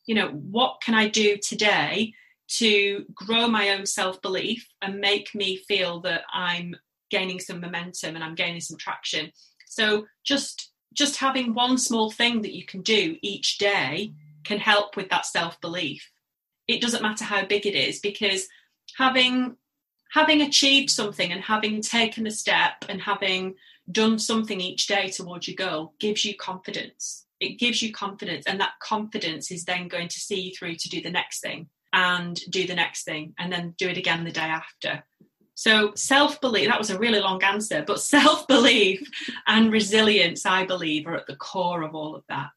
You 0.06 0.16
know 0.16 0.30
what 0.30 0.80
can 0.82 0.94
i 0.94 1.08
do 1.08 1.36
today 1.36 2.12
to 2.58 3.04
grow 3.14 3.46
my 3.46 3.70
own 3.70 3.86
self 3.86 4.20
belief 4.20 4.66
and 4.82 4.98
make 4.98 5.32
me 5.32 5.58
feel 5.68 6.00
that 6.00 6.22
i'm 6.32 6.74
gaining 7.08 7.38
some 7.38 7.60
momentum 7.60 8.16
and 8.16 8.24
i'm 8.24 8.34
gaining 8.34 8.60
some 8.60 8.76
traction? 8.76 9.30
So 9.66 10.06
just 10.24 10.72
just 10.96 11.16
having 11.16 11.54
one 11.54 11.78
small 11.78 12.10
thing 12.10 12.42
that 12.42 12.54
you 12.54 12.64
can 12.64 12.80
do 12.80 13.16
each 13.22 13.58
day 13.58 14.12
can 14.44 14.58
help 14.58 14.96
with 14.96 15.10
that 15.10 15.26
self 15.26 15.60
belief. 15.60 16.10
It 16.66 16.80
doesn't 16.80 17.02
matter 17.02 17.24
how 17.24 17.44
big 17.44 17.66
it 17.66 17.74
is 17.74 18.00
because 18.00 18.48
having 18.96 19.56
having 20.12 20.40
achieved 20.40 20.90
something 20.90 21.30
and 21.32 21.42
having 21.42 21.82
taken 21.82 22.26
a 22.26 22.30
step 22.30 22.84
and 22.88 23.02
having 23.02 23.54
done 23.90 24.18
something 24.18 24.60
each 24.60 24.86
day 24.86 25.10
towards 25.10 25.46
your 25.46 25.56
goal 25.56 25.94
gives 26.00 26.24
you 26.24 26.34
confidence. 26.34 27.26
It 27.38 27.58
gives 27.58 27.82
you 27.82 27.92
confidence, 27.92 28.46
and 28.46 28.58
that 28.60 28.78
confidence 28.80 29.50
is 29.50 29.64
then 29.64 29.88
going 29.88 30.08
to 30.08 30.18
see 30.18 30.40
you 30.40 30.54
through 30.54 30.76
to 30.76 30.88
do 30.88 31.02
the 31.02 31.10
next 31.10 31.40
thing 31.40 31.68
and 31.92 32.38
do 32.50 32.66
the 32.66 32.74
next 32.74 33.04
thing 33.04 33.34
and 33.38 33.52
then 33.52 33.74
do 33.78 33.88
it 33.88 33.98
again 33.98 34.24
the 34.24 34.32
day 34.32 34.40
after. 34.40 35.04
So, 35.56 35.92
self 35.94 36.38
belief, 36.40 36.68
that 36.68 36.78
was 36.78 36.90
a 36.90 36.98
really 36.98 37.18
long 37.18 37.42
answer, 37.42 37.82
but 37.84 38.00
self 38.00 38.46
belief 38.46 39.10
and 39.46 39.72
resilience, 39.72 40.46
I 40.46 40.66
believe, 40.66 41.06
are 41.06 41.16
at 41.16 41.26
the 41.26 41.34
core 41.34 41.82
of 41.82 41.94
all 41.94 42.14
of 42.14 42.24
that. 42.28 42.50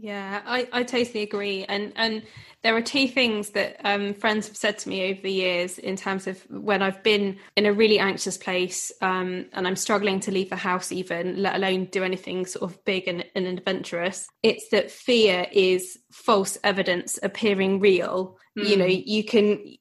Yeah, 0.00 0.42
I, 0.46 0.68
I 0.72 0.82
totally 0.84 1.22
agree. 1.22 1.64
And 1.64 1.92
and 1.96 2.22
there 2.62 2.76
are 2.76 2.82
two 2.82 3.08
things 3.08 3.50
that 3.50 3.80
um, 3.84 4.14
friends 4.14 4.46
have 4.46 4.56
said 4.56 4.78
to 4.78 4.88
me 4.88 5.10
over 5.10 5.20
the 5.20 5.32
years 5.32 5.78
in 5.78 5.96
terms 5.96 6.28
of 6.28 6.40
when 6.48 6.82
I've 6.82 7.02
been 7.02 7.38
in 7.56 7.66
a 7.66 7.72
really 7.72 7.98
anxious 7.98 8.36
place 8.36 8.92
um, 9.02 9.46
and 9.52 9.66
I'm 9.66 9.74
struggling 9.74 10.20
to 10.20 10.30
leave 10.30 10.50
the 10.50 10.56
house, 10.56 10.92
even 10.92 11.42
let 11.42 11.56
alone 11.56 11.86
do 11.86 12.04
anything 12.04 12.46
sort 12.46 12.70
of 12.70 12.84
big 12.84 13.08
and, 13.08 13.24
and 13.34 13.46
adventurous. 13.46 14.28
It's 14.44 14.68
that 14.70 14.92
fear 14.92 15.46
is 15.50 15.98
false 16.12 16.56
evidence 16.62 17.18
appearing 17.20 17.80
real. 17.80 18.38
Mm. 18.56 18.68
You 18.68 18.76
know, 18.76 18.86
hmm. 18.86 19.02
you 19.04 19.24
can 19.24 19.76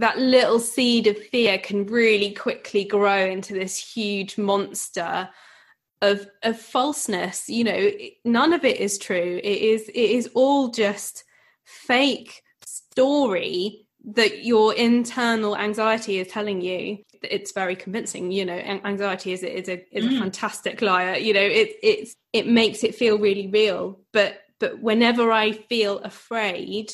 that 0.00 0.18
little 0.18 0.58
seed 0.58 1.06
of 1.06 1.18
fear 1.18 1.58
can 1.58 1.86
really 1.86 2.32
quickly 2.32 2.84
grow 2.84 3.26
into 3.26 3.52
this 3.52 3.76
huge 3.76 4.38
monster 4.38 5.28
of 6.02 6.26
of 6.42 6.58
falseness. 6.58 7.48
You 7.48 7.64
know 7.64 7.90
none 8.24 8.52
of 8.52 8.64
it 8.64 8.80
is 8.80 8.98
true. 8.98 9.40
It 9.42 9.62
is 9.62 9.88
it 9.88 9.94
is 9.94 10.30
all 10.34 10.68
just 10.68 11.24
fake 11.64 12.42
story 12.64 13.86
that 14.14 14.42
your 14.42 14.74
internal 14.74 15.56
anxiety 15.56 16.18
is 16.18 16.28
telling 16.28 16.62
you. 16.62 16.98
It's 17.22 17.52
very 17.52 17.76
convincing 17.76 18.32
you 18.32 18.46
know 18.46 18.54
anxiety 18.54 19.32
is, 19.32 19.42
is 19.42 19.68
a 19.68 19.84
is 19.94 20.06
a 20.06 20.08
mm. 20.08 20.18
fantastic 20.18 20.80
liar. 20.80 21.18
You 21.18 21.34
know 21.34 21.40
it 21.40 21.76
it's 21.82 22.16
it 22.32 22.46
makes 22.46 22.84
it 22.84 22.94
feel 22.94 23.18
really 23.18 23.48
real. 23.48 24.00
But 24.14 24.40
but 24.60 24.80
whenever 24.80 25.32
i 25.32 25.52
feel 25.52 25.98
afraid 26.00 26.92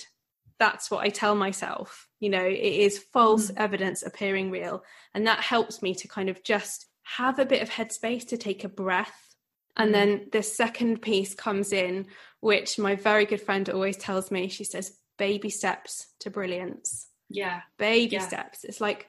that's 0.58 0.90
what 0.90 1.04
i 1.04 1.08
tell 1.08 1.34
myself 1.34 2.08
you 2.20 2.30
know 2.30 2.44
it 2.44 2.58
is 2.58 2.98
false 3.12 3.50
mm. 3.50 3.56
evidence 3.56 4.02
appearing 4.02 4.50
real 4.50 4.82
and 5.14 5.26
that 5.26 5.40
helps 5.40 5.82
me 5.82 5.94
to 5.94 6.08
kind 6.08 6.28
of 6.28 6.42
just 6.42 6.86
have 7.02 7.38
a 7.38 7.46
bit 7.46 7.62
of 7.62 7.70
headspace 7.70 8.26
to 8.26 8.36
take 8.36 8.64
a 8.64 8.68
breath 8.68 9.34
and 9.76 9.90
mm. 9.90 9.92
then 9.92 10.28
the 10.32 10.42
second 10.42 11.00
piece 11.02 11.34
comes 11.34 11.72
in 11.72 12.06
which 12.40 12.78
my 12.78 12.94
very 12.94 13.24
good 13.24 13.40
friend 13.40 13.68
always 13.68 13.96
tells 13.96 14.30
me 14.30 14.48
she 14.48 14.64
says 14.64 14.96
baby 15.18 15.50
steps 15.50 16.06
to 16.20 16.30
brilliance 16.30 17.08
yeah 17.28 17.60
baby 17.78 18.16
yeah. 18.16 18.26
steps 18.26 18.64
it's 18.64 18.80
like 18.80 19.06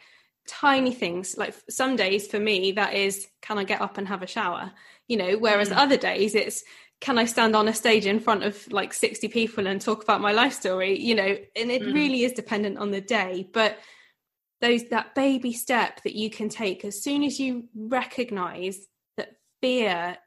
tiny 0.48 0.94
things 0.94 1.36
like 1.38 1.54
some 1.70 1.98
days 1.98 2.28
for 2.28 2.40
me 2.40 2.72
that 2.72 2.94
is 2.94 3.28
can 3.42 3.58
i 3.58 3.64
get 3.64 3.82
up 3.82 3.98
and 3.98 4.08
have 4.08 4.24
a 4.24 4.28
shower 4.28 4.72
you 5.08 5.18
know 5.18 5.38
whereas 5.38 5.70
mm. 5.70 5.78
other 5.78 5.98
days 5.98 6.36
it's 6.36 6.64
can 7.00 7.18
I 7.18 7.26
stand 7.26 7.56
on 7.56 7.68
a 7.68 7.74
stage 7.74 8.06
in 8.06 8.20
front 8.20 8.44
of 8.44 8.72
like 8.72 8.94
60 8.94 9.28
people 9.28 9.68
and 9.68 9.80
talk 9.80 10.04
about 10.04 10.22
my 10.22 10.32
life 10.32 10.54
story? 10.54 11.00
You 11.00 11.16
know, 11.16 11.38
and 11.56 11.72
it 11.72 11.84
mm. 11.84 11.94
really 11.94 12.24
is 12.24 12.34
dependent 12.34 12.78
on 12.78 12.92
the 12.92 13.02
day. 13.02 13.48
But 13.54 13.78
those 14.62 14.86
that 14.90 15.14
baby 15.14 15.54
step 15.54 16.02
that 16.04 16.16
you 16.16 16.30
can 16.30 16.50
take 16.50 16.84
as 16.84 17.02
soon 17.02 17.24
as 17.24 17.40
you 17.40 17.66
recognize 17.76 18.80
that 19.18 19.34
fear 19.62 20.18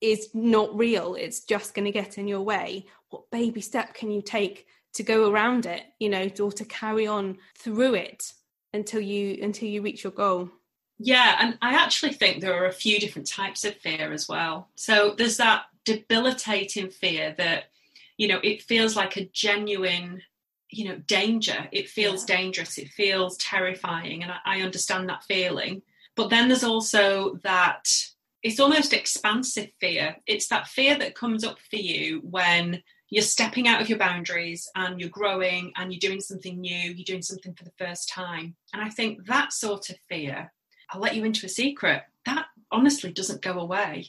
is 0.00 0.28
not 0.34 0.76
real, 0.76 1.14
it's 1.14 1.44
just 1.44 1.74
going 1.74 1.86
to 1.86 1.90
get 1.90 2.18
in 2.18 2.28
your 2.28 2.42
way. 2.42 2.86
What 3.08 3.30
baby 3.30 3.60
step 3.60 3.94
can 3.94 4.10
you 4.10 4.22
take 4.22 4.66
to 4.94 5.02
go 5.02 5.30
around 5.30 5.66
it, 5.66 5.82
you 5.98 6.08
know, 6.08 6.28
or 6.40 6.52
to 6.52 6.64
carry 6.64 7.06
on 7.06 7.38
through 7.58 7.94
it 7.94 8.32
until 8.72 9.00
you 9.00 9.38
until 9.42 9.68
you 9.68 9.82
reach 9.82 10.04
your 10.04 10.12
goal? 10.12 10.50
Yeah, 10.98 11.38
and 11.40 11.58
I 11.60 11.74
actually 11.74 12.12
think 12.12 12.40
there 12.40 12.54
are 12.54 12.66
a 12.66 12.72
few 12.72 13.00
different 13.00 13.26
types 13.26 13.64
of 13.64 13.74
fear 13.76 14.12
as 14.12 14.28
well. 14.28 14.68
So 14.76 15.14
there's 15.16 15.38
that 15.38 15.64
debilitating 15.84 16.90
fear 16.90 17.34
that 17.38 17.64
you 18.16 18.28
know 18.28 18.40
it 18.42 18.62
feels 18.62 18.96
like 18.96 19.16
a 19.16 19.26
genuine 19.26 20.22
you 20.70 20.86
know 20.86 20.96
danger. 21.06 21.68
It 21.72 21.88
feels 21.88 22.28
yeah. 22.28 22.36
dangerous. 22.36 22.78
It 22.78 22.88
feels 22.88 23.36
terrifying. 23.36 24.22
And 24.22 24.32
I, 24.32 24.38
I 24.44 24.60
understand 24.62 25.08
that 25.08 25.24
feeling. 25.24 25.82
But 26.16 26.30
then 26.30 26.48
there's 26.48 26.64
also 26.64 27.40
that 27.42 27.88
it's 28.42 28.60
almost 28.60 28.92
expansive 28.92 29.70
fear. 29.80 30.16
It's 30.26 30.48
that 30.48 30.68
fear 30.68 30.98
that 30.98 31.14
comes 31.14 31.44
up 31.44 31.58
for 31.70 31.76
you 31.76 32.20
when 32.24 32.82
you're 33.10 33.22
stepping 33.22 33.68
out 33.68 33.80
of 33.80 33.88
your 33.88 33.98
boundaries 33.98 34.68
and 34.74 35.00
you're 35.00 35.08
growing 35.08 35.72
and 35.76 35.92
you're 35.92 36.00
doing 36.00 36.20
something 36.20 36.60
new 36.60 36.90
you're 36.90 37.04
doing 37.04 37.22
something 37.22 37.54
for 37.54 37.64
the 37.64 37.72
first 37.78 38.08
time. 38.08 38.56
And 38.72 38.82
i 38.82 38.88
think 38.88 39.26
that 39.26 39.52
sort 39.52 39.90
of 39.90 39.96
fear 40.08 40.52
i'll 40.90 41.00
let 41.00 41.14
you 41.14 41.24
into 41.24 41.46
a 41.46 41.48
secret 41.48 42.02
that 42.26 42.46
honestly 42.72 43.12
doesn't 43.12 43.42
go 43.42 43.60
away 43.60 44.08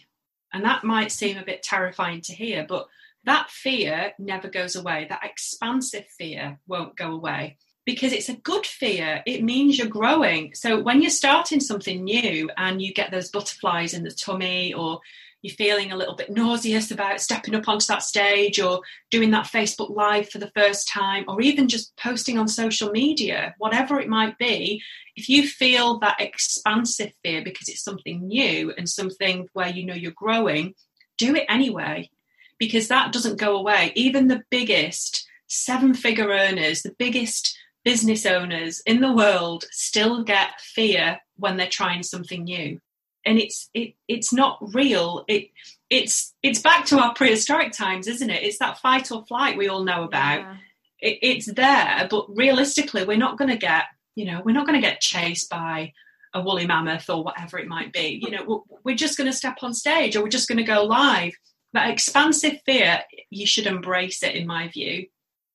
and 0.56 0.64
that 0.64 0.86
might 0.86 1.12
seem 1.12 1.38
a 1.38 1.44
bit 1.44 1.62
terrifying 1.62 2.22
to 2.22 2.34
hear, 2.34 2.66
but 2.68 2.88
that 3.26 3.50
fear 3.50 4.14
never 4.18 4.48
goes 4.48 4.78
away. 4.78 5.06
That 5.10 5.26
expansive 5.26 6.06
fear 6.18 6.60
won't 6.66 6.96
go 6.96 7.12
away 7.12 7.58
because 7.86 8.14
it's 8.14 8.30
a 8.30 8.38
good 8.38 8.66
fear. 8.66 9.22
It 9.26 9.44
means 9.44 9.78
you're 9.78 9.88
growing. 9.88 10.56
So 10.56 10.82
when 10.82 11.02
you're 11.02 11.12
starting 11.12 11.60
something 11.60 12.06
new 12.06 12.50
and 12.56 12.82
you 12.82 12.94
get 12.94 13.12
those 13.12 13.30
butterflies 13.32 13.94
in 13.94 14.04
the 14.04 14.12
tummy 14.12 14.74
or 14.74 15.02
you're 15.46 15.54
feeling 15.56 15.92
a 15.92 15.96
little 15.96 16.16
bit 16.16 16.32
nauseous 16.32 16.90
about 16.90 17.22
stepping 17.22 17.54
up 17.54 17.68
onto 17.68 17.86
that 17.86 18.02
stage 18.02 18.60
or 18.60 18.82
doing 19.12 19.30
that 19.30 19.46
Facebook 19.46 19.96
Live 19.96 20.28
for 20.28 20.40
the 20.40 20.52
first 20.56 20.88
time, 20.88 21.24
or 21.28 21.40
even 21.40 21.68
just 21.68 21.96
posting 21.98 22.40
on 22.40 22.48
social 22.48 22.90
media, 22.90 23.54
whatever 23.60 24.00
it 24.00 24.10
might 24.10 24.36
be, 24.40 24.82
if 25.16 25.30
you 25.30 25.48
feel 25.48 26.00
that 26.00 26.20
expansive 26.20 27.12
fear 27.24 27.44
because 27.44 27.70
it's 27.70 27.84
something 27.84 28.28
new 28.28 28.74
and 28.76 28.90
something 28.90 29.48
where 29.54 29.70
you 29.70 29.86
know 29.86 29.94
you're 29.94 30.12
growing, 30.14 30.74
do 31.20 31.36
it 31.36 31.46
anyway, 31.48 32.10
because 32.58 32.88
that 32.88 33.14
doesn't 33.14 33.40
go 33.40 33.56
away. 33.56 33.92
Even 33.94 34.28
the 34.28 34.42
biggest 34.50 35.28
seven 35.46 35.94
figure 35.94 36.30
earners, 36.32 36.82
the 36.82 36.96
biggest 36.98 37.56
business 37.84 38.26
owners 38.26 38.82
in 38.88 39.00
the 39.00 39.14
world 39.14 39.66
still 39.70 40.24
get 40.24 40.60
fear 40.60 41.20
when 41.36 41.56
they're 41.56 41.68
trying 41.68 42.02
something 42.02 42.46
new 42.46 42.80
and 43.26 43.40
it's 43.40 43.70
it 43.74 43.96
it's 44.08 44.32
not 44.32 44.60
real. 44.74 45.26
It 45.28 45.50
it's 45.90 46.34
it's 46.44 46.62
back 46.62 46.86
to 46.88 47.00
our 47.00 47.14
prehistoric 47.14 47.72
times 47.72 48.08
isn't 48.08 48.30
it? 48.30 48.44
It's 48.44 48.60
that 48.60 48.80
fight 48.80 49.12
or 49.12 49.26
flight 49.26 49.58
we 49.58 49.68
all 49.68 49.84
know 49.84 50.04
about. 50.04 50.40
Yeah. 50.40 50.58
it, 51.00 51.20
it's 51.22 51.46
there 51.54 52.08
but 52.10 52.26
realistically 52.36 53.06
we're 53.06 53.18
not 53.18 53.38
going 53.38 53.50
to 53.50 53.58
get 53.58 53.86
you 54.16 54.26
know 54.26 54.42
we're 54.46 54.54
not 54.54 54.66
going 54.66 54.80
to 54.80 54.88
get 54.88 55.02
chased 55.02 55.50
by 55.50 55.94
a 56.34 56.42
woolly 56.42 56.68
mammoth 56.68 57.10
or 57.10 57.24
whatever 57.24 57.58
it 57.60 57.68
might 57.68 57.94
be. 57.94 58.20
You 58.22 58.32
know 58.32 58.66
we're 58.84 58.96
just 58.96 59.18
going 59.18 59.30
to 59.30 59.38
step 59.38 59.58
on 59.62 59.74
stage 59.74 60.16
or 60.16 60.24
we're 60.24 60.30
just 60.30 60.48
going 60.48 60.58
to 60.58 60.64
go 60.64 60.84
live. 60.84 61.34
That 61.74 61.90
expansive 61.90 62.62
fear 62.66 63.02
you 63.30 63.46
should 63.46 63.68
embrace 63.68 64.24
it 64.24 64.36
in 64.36 64.48
my 64.48 64.70
view. 64.70 65.08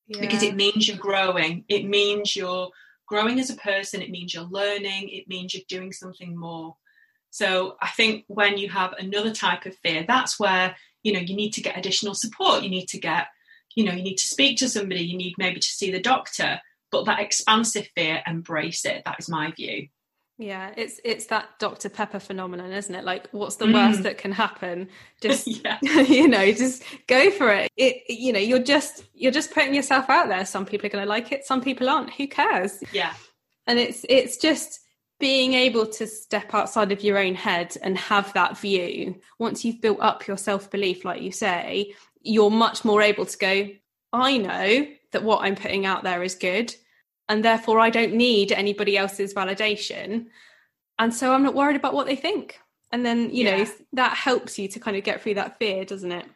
Yeah. 0.09 0.21
because 0.23 0.43
it 0.43 0.57
means 0.57 0.89
you're 0.89 0.97
growing. 0.97 1.65
It 1.69 1.85
means 1.87 2.35
you're 2.35 2.71
growing 3.07 3.39
as 3.39 3.49
a 3.49 3.55
person. 3.55 4.03
It 4.03 4.11
means 4.11 4.35
you're 4.35 4.43
learning. 4.43 5.09
It 5.09 5.29
means 5.29 5.55
you're 5.55 5.63
doing 5.69 5.93
something 5.93 6.37
more 6.37 6.77
so 7.31 7.77
I 7.81 7.89
think 7.89 8.25
when 8.27 8.59
you 8.59 8.69
have 8.69 8.93
another 8.95 9.33
type 9.33 9.67
of 9.67 9.77
fear, 9.77 10.05
that's 10.07 10.39
where 10.39 10.77
you 11.03 11.13
know 11.13 11.21
you 11.21 11.35
need 11.35 11.53
to 11.55 11.63
get 11.63 11.79
additional 11.79 12.15
support. 12.15 12.63
You 12.63 12.71
need 12.71 12.89
to 12.89 12.99
get, 12.99 13.29
you 13.75 13.85
know, 13.85 13.93
you 13.93 14.03
need 14.03 14.17
to 14.17 14.27
speak 14.27 14.59
to 14.59 14.69
somebody. 14.69 15.03
You 15.03 15.17
need 15.17 15.35
maybe 15.39 15.61
to 15.61 15.67
see 15.67 15.91
the 15.91 16.01
doctor. 16.01 16.61
But 16.91 17.05
that 17.05 17.21
expansive 17.21 17.89
fear, 17.95 18.21
embrace 18.27 18.85
it. 18.85 19.03
That 19.05 19.21
is 19.21 19.29
my 19.29 19.53
view. 19.53 19.89
Yeah, 20.41 20.73
it's 20.75 21.01
it's 21.05 21.27
that 21.27 21.51
Dr 21.59 21.91
Pepper 21.91 22.19
phenomenon, 22.19 22.73
isn't 22.73 22.95
it? 22.95 23.05
Like, 23.05 23.29
what's 23.31 23.57
the 23.57 23.67
mm. 23.67 23.75
worst 23.75 24.05
that 24.05 24.17
can 24.17 24.33
happen? 24.33 24.89
Just 25.21 25.47
you 25.83 26.27
know, 26.27 26.51
just 26.51 26.83
go 27.07 27.31
for 27.31 27.53
it. 27.53 27.71
It 27.77 28.05
you 28.09 28.33
know, 28.33 28.41
you're 28.41 28.59
just 28.59 29.05
you're 29.15 29.33
just 29.33 29.53
putting 29.53 29.75
yourself 29.75 30.09
out 30.09 30.29
there. 30.29 30.47
Some 30.47 30.65
people 30.65 30.87
are 30.87 30.91
going 30.91 31.05
to 31.05 31.09
like 31.09 31.31
it, 31.31 31.45
some 31.45 31.61
people 31.61 31.91
aren't. 31.91 32.15
Who 32.15 32.27
cares? 32.27 32.83
Yeah, 32.91 33.13
and 33.67 33.79
it's 33.79 34.07
it's 34.09 34.39
just 34.39 34.81
being 35.21 35.53
able 35.53 35.87
to 35.87 36.07
step 36.07 36.53
outside 36.55 36.91
of 36.91 37.03
your 37.03 37.19
own 37.19 37.35
head 37.35 37.77
and 37.83 37.97
have 37.97 38.33
that 38.33 38.59
view 38.59 39.21
once 39.39 39.65
you've 39.65 39.81
built 39.81 40.01
up 40.01 40.27
your 40.27 40.39
self-belief 40.39 41.05
like 41.05 41.23
you 41.23 41.31
say 41.31 41.95
you're 42.23 42.51
much 42.51 42.85
more 42.85 43.03
able 43.03 43.27
to 43.27 43.39
go 43.39 43.69
i 44.13 44.37
know 44.37 44.87
that 45.13 45.23
what 45.23 45.43
i'm 45.43 45.55
putting 45.55 45.87
out 45.87 46.03
there 46.03 46.23
is 46.23 46.35
good 46.35 46.75
and 47.29 47.45
therefore 47.45 47.79
i 47.79 47.91
don't 47.91 48.15
need 48.15 48.51
anybody 48.51 48.97
else's 48.97 49.35
validation 49.35 50.27
and 50.99 51.15
so 51.15 51.33
i'm 51.33 51.43
not 51.43 51.55
worried 51.55 51.77
about 51.77 51.95
what 51.95 52.07
they 52.07 52.17
think 52.17 52.59
and 52.91 53.05
then 53.07 53.31
you 53.31 53.45
yeah. 53.45 53.59
know 53.59 53.71
that 53.93 54.17
helps 54.17 54.59
you 54.59 54.67
to 54.69 54.81
kind 54.81 54.97
of 54.97 55.05
get 55.05 55.23
through 55.23 55.35
that 55.35 55.59
fear 55.59 55.85
doesn't 55.85 56.13
it 56.13 56.27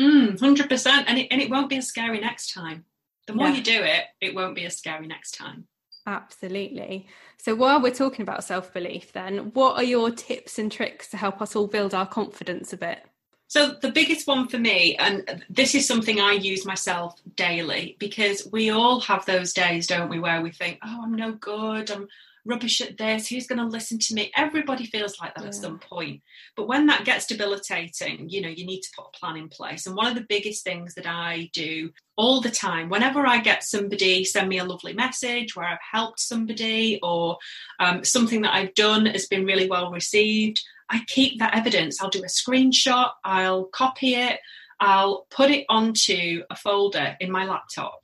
mm, 0.00 0.38
100% 0.38 1.04
and 1.06 1.18
it, 1.18 1.28
and 1.30 1.42
it 1.42 1.50
won't 1.50 1.68
be 1.68 1.76
as 1.76 1.88
scary 1.88 2.20
next 2.20 2.54
time 2.54 2.84
the 3.26 3.34
more 3.34 3.48
yeah. 3.48 3.54
you 3.54 3.62
do 3.62 3.82
it 3.82 4.04
it 4.20 4.34
won't 4.34 4.54
be 4.54 4.64
as 4.64 4.76
scary 4.76 5.06
next 5.06 5.32
time 5.32 5.66
Absolutely. 6.06 7.06
So, 7.36 7.54
while 7.54 7.80
we're 7.80 7.94
talking 7.94 8.22
about 8.22 8.44
self 8.44 8.72
belief, 8.72 9.12
then, 9.12 9.52
what 9.52 9.76
are 9.76 9.84
your 9.84 10.10
tips 10.10 10.58
and 10.58 10.70
tricks 10.70 11.08
to 11.10 11.16
help 11.16 11.40
us 11.40 11.54
all 11.54 11.68
build 11.68 11.94
our 11.94 12.06
confidence 12.06 12.72
a 12.72 12.76
bit? 12.76 13.04
So, 13.46 13.76
the 13.80 13.92
biggest 13.92 14.26
one 14.26 14.48
for 14.48 14.58
me, 14.58 14.96
and 14.96 15.44
this 15.48 15.74
is 15.74 15.86
something 15.86 16.20
I 16.20 16.32
use 16.32 16.64
myself 16.66 17.20
daily, 17.36 17.96
because 18.00 18.48
we 18.50 18.70
all 18.70 19.00
have 19.00 19.26
those 19.26 19.52
days, 19.52 19.86
don't 19.86 20.08
we, 20.08 20.18
where 20.18 20.40
we 20.40 20.50
think, 20.50 20.78
oh, 20.82 21.02
I'm 21.04 21.14
no 21.14 21.32
good, 21.32 21.90
I'm 21.90 22.08
rubbish 22.44 22.80
at 22.80 22.98
this, 22.98 23.28
who's 23.28 23.46
going 23.46 23.58
to 23.58 23.66
listen 23.66 23.98
to 23.98 24.14
me? 24.14 24.32
Everybody 24.36 24.86
feels 24.86 25.20
like 25.20 25.34
that 25.34 25.42
yeah. 25.42 25.48
at 25.48 25.54
some 25.54 25.78
point. 25.78 26.22
But 26.56 26.68
when 26.68 26.86
that 26.86 27.04
gets 27.04 27.26
debilitating, 27.26 28.28
you 28.28 28.40
know, 28.40 28.48
you 28.48 28.66
need 28.66 28.80
to 28.80 28.90
put 28.96 29.06
a 29.06 29.18
plan 29.18 29.36
in 29.36 29.48
place. 29.48 29.86
And 29.86 29.96
one 29.96 30.06
of 30.06 30.14
the 30.14 30.26
biggest 30.28 30.64
things 30.64 30.94
that 30.94 31.06
I 31.06 31.50
do 31.52 31.90
all 32.16 32.40
the 32.40 32.50
time, 32.50 32.88
whenever 32.88 33.26
I 33.26 33.38
get 33.38 33.62
somebody 33.62 34.24
send 34.24 34.48
me 34.48 34.58
a 34.58 34.64
lovely 34.64 34.92
message 34.92 35.54
where 35.54 35.66
I've 35.66 35.78
helped 35.90 36.20
somebody 36.20 36.98
or 37.02 37.38
um, 37.78 38.04
something 38.04 38.42
that 38.42 38.54
I've 38.54 38.74
done 38.74 39.06
has 39.06 39.26
been 39.26 39.46
really 39.46 39.68
well 39.68 39.90
received, 39.90 40.60
I 40.90 41.02
keep 41.06 41.38
that 41.38 41.56
evidence. 41.56 42.02
I'll 42.02 42.10
do 42.10 42.22
a 42.22 42.26
screenshot, 42.26 43.12
I'll 43.24 43.64
copy 43.64 44.14
it, 44.14 44.40
I'll 44.80 45.26
put 45.30 45.50
it 45.50 45.64
onto 45.68 46.42
a 46.50 46.56
folder 46.56 47.16
in 47.20 47.30
my 47.30 47.46
laptop 47.46 48.01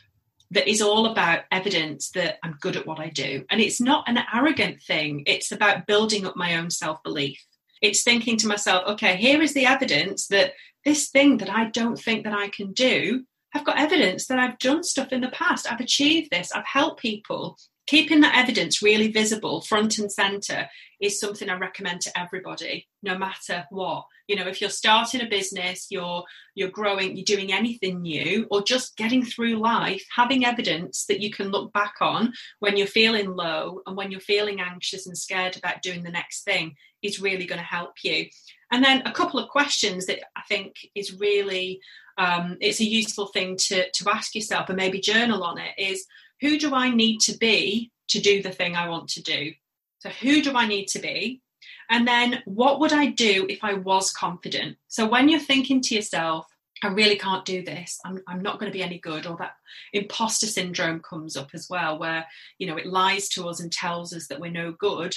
that 0.51 0.69
is 0.69 0.81
all 0.81 1.07
about 1.07 1.45
evidence 1.51 2.11
that 2.11 2.39
I'm 2.43 2.57
good 2.61 2.77
at 2.77 2.87
what 2.87 2.99
I 2.99 3.09
do. 3.09 3.45
And 3.51 3.61
it's 3.61 3.81
not 3.81 4.09
an 4.09 4.19
arrogant 4.33 4.83
thing, 4.83 5.25
it's 5.27 5.53
about 5.53 5.87
building 5.87 6.27
up 6.27 6.37
my 6.37 6.57
own 6.57 6.71
self 6.71 7.03
belief. 7.03 7.45
It's 7.81 8.03
thinking 8.03 8.37
to 8.39 8.49
myself, 8.49 8.89
okay, 8.89 9.17
here 9.17 9.41
is 9.41 9.55
the 9.55 9.67
evidence 9.67 10.27
that 10.29 10.55
this 10.85 11.09
thing 11.09 11.39
that 11.39 11.51
I 11.51 11.67
don't 11.67 11.99
think 11.99 12.25
that 12.25 12.33
I 12.33 12.49
can 12.49 12.73
do, 12.73 13.25
I've 13.55 13.65
got 13.65 13.79
evidence 13.79 14.27
that 14.27 14.39
I've 14.39 14.59
done 14.59 14.83
stuff 14.83 15.13
in 15.13 15.21
the 15.21 15.29
past. 15.29 15.71
I've 15.71 15.81
achieved 15.81 16.31
this. 16.31 16.53
I've 16.53 16.67
helped 16.67 17.01
people 17.01 17.57
keeping 17.89 18.21
that 18.21 18.37
evidence 18.37 18.83
really 18.83 19.11
visible 19.11 19.63
front 19.63 19.99
and 19.99 20.13
center 20.13 20.69
is 21.01 21.19
something 21.19 21.49
i 21.49 21.55
recommend 21.55 22.01
to 22.01 22.17
everybody 22.17 22.87
no 23.03 23.17
matter 23.17 23.65
what. 23.71 24.05
You 24.29 24.37
know 24.37 24.47
if 24.47 24.61
you're 24.61 24.71
starting 24.71 25.23
a 25.23 25.27
business 25.27 25.87
you're 25.91 26.23
you're 26.55 26.71
growing 26.71 27.17
you're 27.17 27.25
doing 27.25 27.53
anything 27.53 28.03
new 28.03 28.47
or 28.51 28.63
just 28.63 28.97
getting 28.97 29.25
through 29.25 29.57
life 29.57 30.05
having 30.15 30.45
evidence 30.45 31.07
that 31.07 31.21
you 31.21 31.31
can 31.31 31.49
look 31.49 31.73
back 31.73 31.95
on 32.01 32.35
when 32.59 32.77
you're 32.77 32.87
feeling 32.87 33.31
low 33.35 33.81
and 33.87 33.97
when 33.97 34.11
you're 34.11 34.21
feeling 34.21 34.61
anxious 34.61 35.07
and 35.07 35.17
scared 35.17 35.57
about 35.57 35.83
doing 35.83 36.03
the 36.03 36.11
next 36.11 36.45
thing 36.45 36.75
is 37.03 37.21
really 37.21 37.47
going 37.47 37.61
to 37.61 37.65
help 37.65 37.93
you. 38.03 38.27
And 38.71 38.85
then 38.85 39.03
a 39.07 39.13
couple 39.13 39.41
of 39.41 39.49
questions 39.49 40.07
that 40.07 40.21
i 40.37 40.43
think 40.49 40.75
is 40.95 41.19
really 41.19 41.81
um, 42.19 42.57
it's 42.61 42.81
a 42.81 42.85
useful 42.85 43.29
thing 43.29 43.57
to 43.69 43.89
to 43.93 44.11
ask 44.11 44.35
yourself 44.35 44.69
and 44.69 44.77
maybe 44.77 45.01
journal 45.01 45.45
on 45.45 45.57
it 45.57 45.73
is 45.79 46.05
who 46.41 46.59
do 46.59 46.75
I 46.75 46.91
need 46.91 47.21
to 47.21 47.37
be 47.37 47.91
to 48.09 48.21
do 48.21 48.43
the 48.43 48.51
thing 48.51 48.77
I 48.77 48.89
want 48.89 49.09
to 49.11 49.23
do? 49.23 49.53
So, 50.01 50.11
who 50.11 50.43
do 50.43 50.53
I 50.55 50.67
need 50.67 50.87
to 50.89 50.99
be? 50.99 51.43
And 51.91 52.07
then, 52.07 52.43
what 52.45 52.81
would 52.81 52.93
I 52.93 53.07
do 53.07 53.47
if 53.49 53.65
I 53.65 53.75
was 53.75 54.13
confident? 54.13 54.77
So, 54.89 55.09
when 55.09 55.29
you're 55.29 55.41
thinking 55.41 55.81
to 55.83 55.95
yourself, 55.95 56.47
I 56.83 56.89
really 56.89 57.17
can't 57.17 57.45
do 57.45 57.65
this. 57.65 57.99
I'm, 58.05 58.21
I'm 58.29 58.41
not 58.41 58.61
going 58.61 58.71
to 58.71 58.77
be 58.77 58.85
any 58.85 58.99
good. 58.99 59.27
Or 59.27 59.37
that 59.39 59.57
imposter 59.93 60.47
syndrome 60.47 61.01
comes 61.01 61.37
up 61.37 61.51
as 61.53 61.67
well, 61.69 61.99
where, 61.99 62.27
you 62.59 62.67
know, 62.67 62.77
it 62.77 62.87
lies 62.87 63.29
to 63.31 63.49
us 63.49 63.61
and 63.61 63.73
tells 63.73 64.13
us 64.13 64.29
that 64.29 64.41
we're 64.41 64.51
no 64.51 64.73
good. 64.73 65.17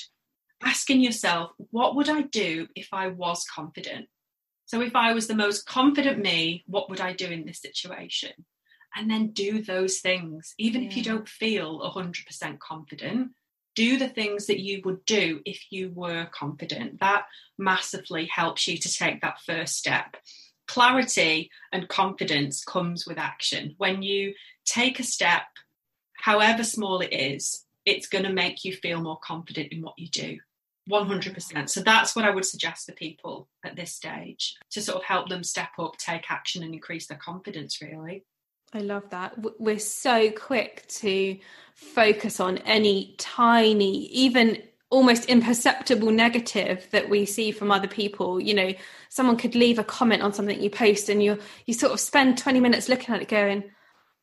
Asking 0.64 1.02
yourself, 1.02 1.52
what 1.72 1.96
would 1.96 2.10
I 2.10 2.22
do 2.24 2.68
if 2.76 2.88
I 2.92 3.08
was 3.08 3.46
confident? 3.54 4.08
So, 4.66 4.82
if 4.82 4.96
I 4.96 5.14
was 5.14 5.28
the 5.28 5.36
most 5.36 5.68
confident 5.68 6.20
me, 6.20 6.64
what 6.66 6.90
would 6.90 7.02
I 7.02 7.14
do 7.14 7.28
in 7.28 7.46
this 7.46 7.62
situation? 7.62 8.32
And 8.96 9.10
then 9.10 9.32
do 9.32 9.62
those 9.62 10.00
things 10.00 10.54
even 10.58 10.82
yeah. 10.82 10.90
if 10.90 10.98
you 10.98 11.04
don't 11.04 11.28
feel 11.28 11.80
100% 11.80 12.60
confident 12.60 13.30
do 13.74 13.98
the 13.98 14.10
things 14.10 14.48
that 14.48 14.60
you 14.60 14.82
would 14.84 15.04
do 15.06 15.40
if 15.46 15.72
you 15.72 15.92
were 15.94 16.28
confident 16.32 17.00
that 17.00 17.24
massively 17.58 18.30
helps 18.34 18.68
you 18.68 18.78
to 18.78 18.94
take 18.94 19.22
that 19.22 19.40
first 19.46 19.76
step 19.76 20.18
clarity 20.68 21.50
and 21.72 21.88
confidence 21.90 22.64
comes 22.64 23.06
with 23.06 23.18
action 23.18 23.76
when 23.78 24.02
you 24.02 24.34
take 24.66 25.00
a 25.00 25.04
step 25.04 25.44
however 26.18 26.64
small 26.64 27.00
it 27.00 27.14
is 27.14 27.66
it's 27.86 28.08
going 28.08 28.24
to 28.24 28.32
make 28.32 28.64
you 28.64 28.74
feel 28.74 29.02
more 29.02 29.20
confident 29.24 29.72
in 29.72 29.82
what 29.82 29.98
you 29.98 30.08
do 30.10 30.38
100%. 30.90 31.70
So 31.70 31.82
that's 31.82 32.16
what 32.16 32.26
I 32.26 32.32
would 32.32 32.46
suggest 32.46 32.86
for 32.86 32.94
people 32.94 33.48
at 33.64 33.76
this 33.76 33.94
stage 33.94 34.56
to 34.72 34.82
sort 34.82 34.98
of 34.98 35.04
help 35.04 35.30
them 35.30 35.44
step 35.44 35.70
up, 35.80 35.98
take 35.98 36.30
action, 36.30 36.64
and 36.64 36.74
increase 36.74 37.08
their 37.08 37.18
confidence, 37.18 37.82
really. 37.82 38.26
I 38.74 38.80
love 38.80 39.10
that. 39.10 39.34
We're 39.60 39.80
so 39.80 40.32
quick 40.32 40.86
to 40.88 41.38
focus 41.76 42.40
on 42.40 42.60
any 42.60 43.16
tiny, 43.18 44.06
even 44.08 44.62
almost 44.90 45.26
imperceptible 45.26 46.12
negative 46.12 46.88
that 46.92 47.10
we 47.10 47.26
see 47.26 47.52
from 47.52 47.72
other 47.72 47.88
people. 47.88 48.40
You 48.40 48.54
know, 48.54 48.74
someone 49.10 49.38
could 49.38 49.56
leave 49.56 49.80
a 49.80 49.84
comment 49.84 50.22
on 50.22 50.34
something 50.34 50.62
you 50.62 50.70
post 50.70 51.10
and 51.10 51.24
you 51.24 51.38
you 51.66 51.74
sort 51.74 51.94
of 51.94 52.00
spend 52.00 52.38
20 52.38 52.60
minutes 52.60 52.88
looking 52.88 53.14
at 53.14 53.22
it 53.22 53.28
going, 53.28 53.64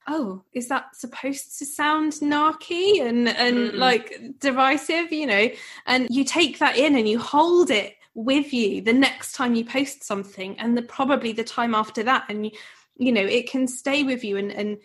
oh, 0.06 0.42
is 0.54 0.68
that 0.68 0.96
supposed 0.96 1.58
to 1.58 1.66
sound 1.66 2.12
narky 2.14 3.02
and 3.02 3.28
and 3.28 3.72
mm. 3.72 3.74
like 3.74 4.18
derisive, 4.40 5.12
you 5.12 5.26
know? 5.26 5.48
And 5.86 6.06
you 6.10 6.24
take 6.24 6.58
that 6.58 6.76
in 6.76 6.96
and 6.96 7.08
you 7.08 7.18
hold 7.18 7.70
it 7.70 7.96
with 8.14 8.52
you 8.52 8.80
the 8.80 8.92
next 8.92 9.32
time 9.34 9.54
you 9.54 9.64
post 9.64 10.02
something 10.02 10.58
and 10.58 10.76
the 10.76 10.82
probably 10.82 11.32
the 11.32 11.44
time 11.44 11.72
after 11.72 12.02
that 12.02 12.24
and 12.28 12.46
you 12.46 12.52
you 12.98 13.12
know 13.12 13.22
it 13.24 13.48
can 13.50 13.66
stay 13.66 14.02
with 14.02 14.22
you 14.24 14.36
and, 14.36 14.50
and 14.52 14.78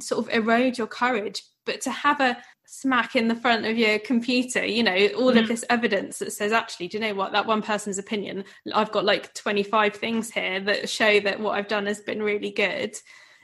sort 0.00 0.26
of 0.26 0.32
erode 0.34 0.76
your 0.78 0.86
courage 0.86 1.42
but 1.66 1.80
to 1.82 1.90
have 1.90 2.20
a 2.20 2.36
smack 2.66 3.16
in 3.16 3.26
the 3.28 3.34
front 3.34 3.66
of 3.66 3.76
your 3.76 3.98
computer 3.98 4.64
you 4.64 4.82
know 4.82 4.94
all 5.18 5.32
Mm. 5.32 5.40
of 5.42 5.48
this 5.48 5.64
evidence 5.70 6.18
that 6.18 6.32
says 6.32 6.52
actually 6.52 6.88
do 6.88 6.98
you 6.98 7.04
know 7.04 7.14
what 7.14 7.32
that 7.32 7.46
one 7.46 7.62
person's 7.62 7.98
opinion 7.98 8.44
i've 8.74 8.92
got 8.92 9.04
like 9.04 9.34
25 9.34 9.94
things 9.94 10.30
here 10.30 10.60
that 10.60 10.88
show 10.88 11.18
that 11.20 11.40
what 11.40 11.56
i've 11.58 11.68
done 11.68 11.86
has 11.86 12.00
been 12.00 12.22
really 12.22 12.50
good 12.52 12.96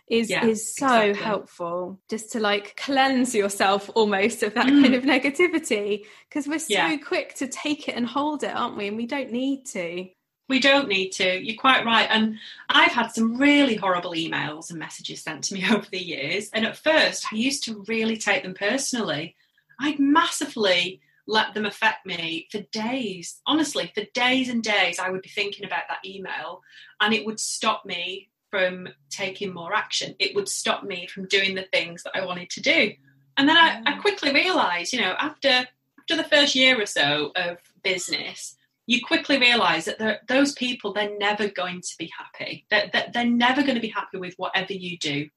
is 0.08 0.30
Yeah, 0.30 0.46
is 0.46 0.72
so 0.72 0.86
exactly. 0.86 1.14
helpful 1.24 2.00
just 2.08 2.30
to 2.32 2.40
like 2.40 2.76
cleanse 2.76 3.34
yourself 3.34 3.90
almost 3.96 4.44
of 4.44 4.54
that 4.54 4.66
Mm. 4.66 4.82
kind 4.82 4.94
of 4.94 5.02
negativity 5.02 6.04
because 6.28 6.46
we're 6.46 6.60
so 6.60 6.72
Yeah. 6.72 6.96
quick 6.98 7.34
to 7.34 7.48
take 7.48 7.88
it 7.88 7.96
and 7.96 8.06
hold 8.06 8.44
it 8.44 8.54
aren't 8.54 8.76
we 8.76 8.86
and 8.86 8.96
we 8.96 9.06
don't 9.06 9.32
need 9.32 9.64
to 9.72 10.08
We 10.48 10.61
don't 10.61 10.88
need 10.88 11.11
to. 11.12 11.44
You're 11.44 11.61
quite 11.61 11.85
right. 11.85 12.09
And 12.11 12.38
I've 12.68 12.92
had 12.92 13.09
some 13.09 13.37
really 13.37 13.74
horrible 13.74 14.12
emails 14.12 14.70
and 14.70 14.78
messages 14.78 15.22
sent 15.22 15.44
to 15.44 15.54
me 15.54 15.64
over 15.70 15.87
the 15.90 16.02
years. 16.02 16.50
And 16.52 16.64
at 16.64 16.76
first, 16.76 17.26
I 17.32 17.37
used 17.37 17.64
to 17.64 17.85
really 17.88 18.16
take 18.16 18.42
them 18.42 18.54
personally. 18.54 19.35
I'd 19.80 19.98
massively 19.98 21.00
let 21.26 21.54
them 21.54 21.66
affect 21.66 22.06
me 22.06 22.46
for 22.50 22.61
days. 22.72 23.40
Honestly, 23.46 23.90
for 23.94 24.04
days 24.14 24.48
and 24.48 24.62
days, 24.62 24.98
I 24.98 25.11
would 25.11 25.22
be 25.22 25.28
thinking 25.28 25.66
about 25.66 25.82
that 25.88 26.04
email 26.04 26.62
and 27.00 27.12
it 27.12 27.26
would 27.26 27.40
stop 27.40 27.85
me 27.85 28.28
from 28.50 28.88
taking 29.11 29.52
more 29.52 29.74
action. 29.74 30.14
It 30.18 30.35
would 30.35 30.48
stop 30.48 30.85
me 30.85 31.09
from 31.09 31.26
doing 31.26 31.54
the 31.54 31.66
things 31.72 32.04
that 32.04 32.16
I 32.16 32.24
wanted 32.24 32.50
to 32.50 32.61
do. 32.61 32.92
And 33.37 33.48
then 33.48 33.56
I, 33.56 33.82
I 33.85 33.98
quickly 33.98 34.32
realised, 34.32 34.92
you 34.92 35.00
know, 35.00 35.14
after 35.18 35.66
after 35.98 36.16
the 36.16 36.28
first 36.28 36.54
year 36.54 36.80
or 36.80 36.87
so 36.87 37.32
of 37.35 37.59
business, 37.82 38.56
you 38.87 39.01
quickly 39.05 39.38
realize 39.38 39.87
that 39.87 40.27
those 40.29 40.53
people 40.53 40.92
they're 40.92 41.18
never 41.18 41.49
going 41.49 41.81
to 41.81 41.94
be 41.99 42.11
happy. 42.16 42.66
That 42.70 42.92
they're, 42.92 43.11
they're 43.12 43.25
never 43.25 43.62
going 43.62 43.75
to 43.75 43.81
be 43.81 43.88
happy 43.88 44.18
with 44.18 44.35
whatever 44.37 44.72
you 44.72 44.99
do. 44.99 45.29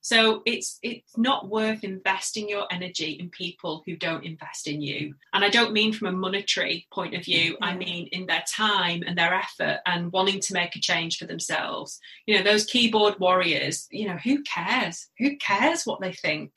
So 0.00 0.42
it's 0.46 0.78
it's 0.82 1.18
not 1.18 1.48
worth 1.48 1.84
investing 1.84 2.48
your 2.48 2.66
energy 2.70 3.12
in 3.12 3.30
people 3.30 3.82
who 3.84 3.96
don't 3.96 4.24
invest 4.24 4.68
in 4.68 4.80
you. 4.80 5.14
And 5.32 5.44
i 5.44 5.50
don't 5.50 5.72
mean 5.72 5.92
from 5.92 6.08
a 6.08 6.12
monetary 6.12 6.86
point 6.92 7.14
of 7.14 7.24
view. 7.24 7.56
I 7.60 7.74
mean 7.74 8.08
in 8.12 8.26
their 8.26 8.44
time 8.48 9.02
and 9.06 9.18
their 9.18 9.34
effort 9.34 9.80
and 9.86 10.12
wanting 10.12 10.40
to 10.40 10.54
make 10.54 10.76
a 10.76 10.80
change 10.80 11.18
for 11.18 11.26
themselves. 11.26 11.98
You 12.26 12.38
know 12.38 12.44
those 12.44 12.64
keyboard 12.64 13.18
warriors 13.18 13.86
you 13.90 14.06
know 14.06 14.16
who 14.16 14.42
cares? 14.42 15.08
Who 15.18 15.36
cares 15.36 15.84
what 15.84 16.00
they 16.00 16.12
think 16.12 16.52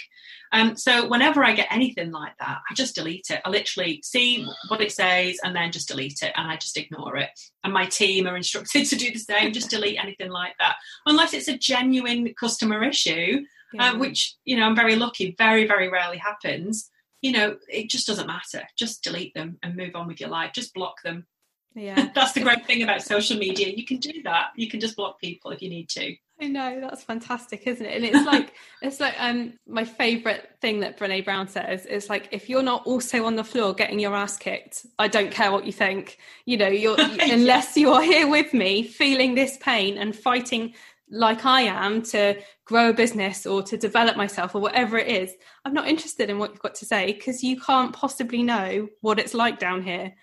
um, 0.54 0.76
so 0.76 1.08
whenever 1.08 1.44
I 1.44 1.54
get 1.54 1.68
anything 1.72 2.12
like 2.12 2.34
that, 2.40 2.60
I 2.70 2.74
just 2.74 2.96
delete 2.96 3.28
it. 3.30 3.42
I 3.46 3.50
literally 3.50 4.02
see 4.04 4.46
what 4.68 4.82
it 4.82 4.92
says 4.92 5.40
and 5.44 5.56
then 5.56 5.72
just 5.72 5.88
delete 5.88 6.22
it 6.22 6.34
and 6.36 6.52
I 6.52 6.58
just 6.58 6.78
ignore 6.78 7.18
it. 7.18 7.30
And 7.64 7.74
my 7.74 7.86
team 7.86 8.28
are 8.28 8.36
instructed 8.36 8.86
to 8.90 8.96
do 8.96 9.12
the 9.12 9.20
same, 9.20 9.54
just 9.54 9.70
delete 9.70 10.02
anything 10.04 10.30
like 10.30 10.54
that. 10.60 10.76
Unless 11.06 11.34
it's 11.34 11.48
a 11.48 11.58
genuine 11.58 12.34
customer 12.40 12.84
issue, 12.84 13.42
Yeah. 13.74 13.92
uh, 13.92 13.98
which, 13.98 14.36
you 14.44 14.58
know, 14.58 14.64
I'm 14.66 14.76
very 14.76 14.96
lucky, 14.98 15.36
very, 15.38 15.66
very 15.68 15.88
rarely 15.90 16.18
happens. 16.18 16.90
You 17.22 17.32
know, 17.34 17.58
it 17.70 17.90
just 17.90 18.08
doesn't 18.08 18.28
matter. 18.28 18.64
Just 18.78 19.04
delete 19.04 19.34
them 19.34 19.58
and 19.64 19.76
move 19.78 19.96
on 19.96 20.08
with 20.08 20.20
your 20.20 20.30
life. 20.30 20.52
Just 20.54 20.74
block 20.74 21.02
them. 21.04 21.28
yeah 21.76 22.10
That's 22.16 22.34
the 22.34 22.42
great 22.42 22.66
thing 22.66 22.84
about 22.84 23.02
social 23.04 23.38
media. 23.38 23.70
You 23.70 23.86
can 23.86 23.98
do 23.98 24.22
that. 24.24 24.48
You 24.58 24.68
can 24.68 24.80
just 24.82 24.98
block 24.98 25.20
people 25.22 25.52
if 25.52 25.62
you 25.62 25.70
need 25.70 25.88
to. 25.90 26.16
I 26.42 26.48
know 26.48 26.82
that's 26.82 27.04
fantastic, 27.04 27.68
isn't 27.68 27.86
it? 27.86 27.96
And 27.96 28.04
it's 28.04 28.26
like 28.26 28.54
it's 28.82 29.00
like 29.00 29.14
um 29.20 29.54
my 29.68 29.86
favorite 29.86 30.50
thing 30.60 30.80
that 30.80 30.98
Brene 30.98 31.24
Brown 31.24 31.48
says 31.48 31.86
is 31.86 32.10
like 32.10 32.30
if 32.32 32.50
you're 32.50 32.64
not 32.64 32.86
also 32.88 33.26
on 33.26 33.36
the 33.36 33.44
floor 33.44 33.74
getting 33.74 34.00
your 34.00 34.16
ass 34.16 34.38
kicked, 34.38 34.86
I 34.98 35.08
don't 35.08 35.32
care 35.32 35.52
what 35.52 35.66
you 35.66 35.72
think. 35.72 36.18
You 36.46 36.58
know, 36.58 36.68
you're 36.68 36.98
unless 37.22 37.78
you 37.78 37.92
are 37.92 38.02
here 38.02 38.28
with 38.28 38.54
me 38.54 38.84
feeling 38.84 39.36
this 39.36 39.58
pain 39.62 39.98
and 40.00 40.16
fighting 40.16 40.74
like 41.12 41.46
I 41.46 41.64
am 41.64 42.02
to 42.04 42.42
grow 42.66 42.90
a 42.90 42.94
business 42.94 43.46
or 43.46 43.62
to 43.64 43.78
develop 43.78 44.16
myself 44.16 44.56
or 44.56 44.62
whatever 44.62 44.98
it 44.98 45.08
is, 45.08 45.36
I'm 45.66 45.74
not 45.74 45.88
interested 45.88 46.30
in 46.30 46.40
what 46.40 46.52
you've 46.52 46.62
got 46.62 46.76
to 46.76 46.86
say 46.86 47.14
because 47.14 47.44
you 47.44 47.60
can't 47.60 47.94
possibly 47.94 48.44
know 48.44 48.88
what 49.02 49.20
it's 49.20 49.34
like 49.34 49.60
down 49.60 49.84
here. 49.84 50.16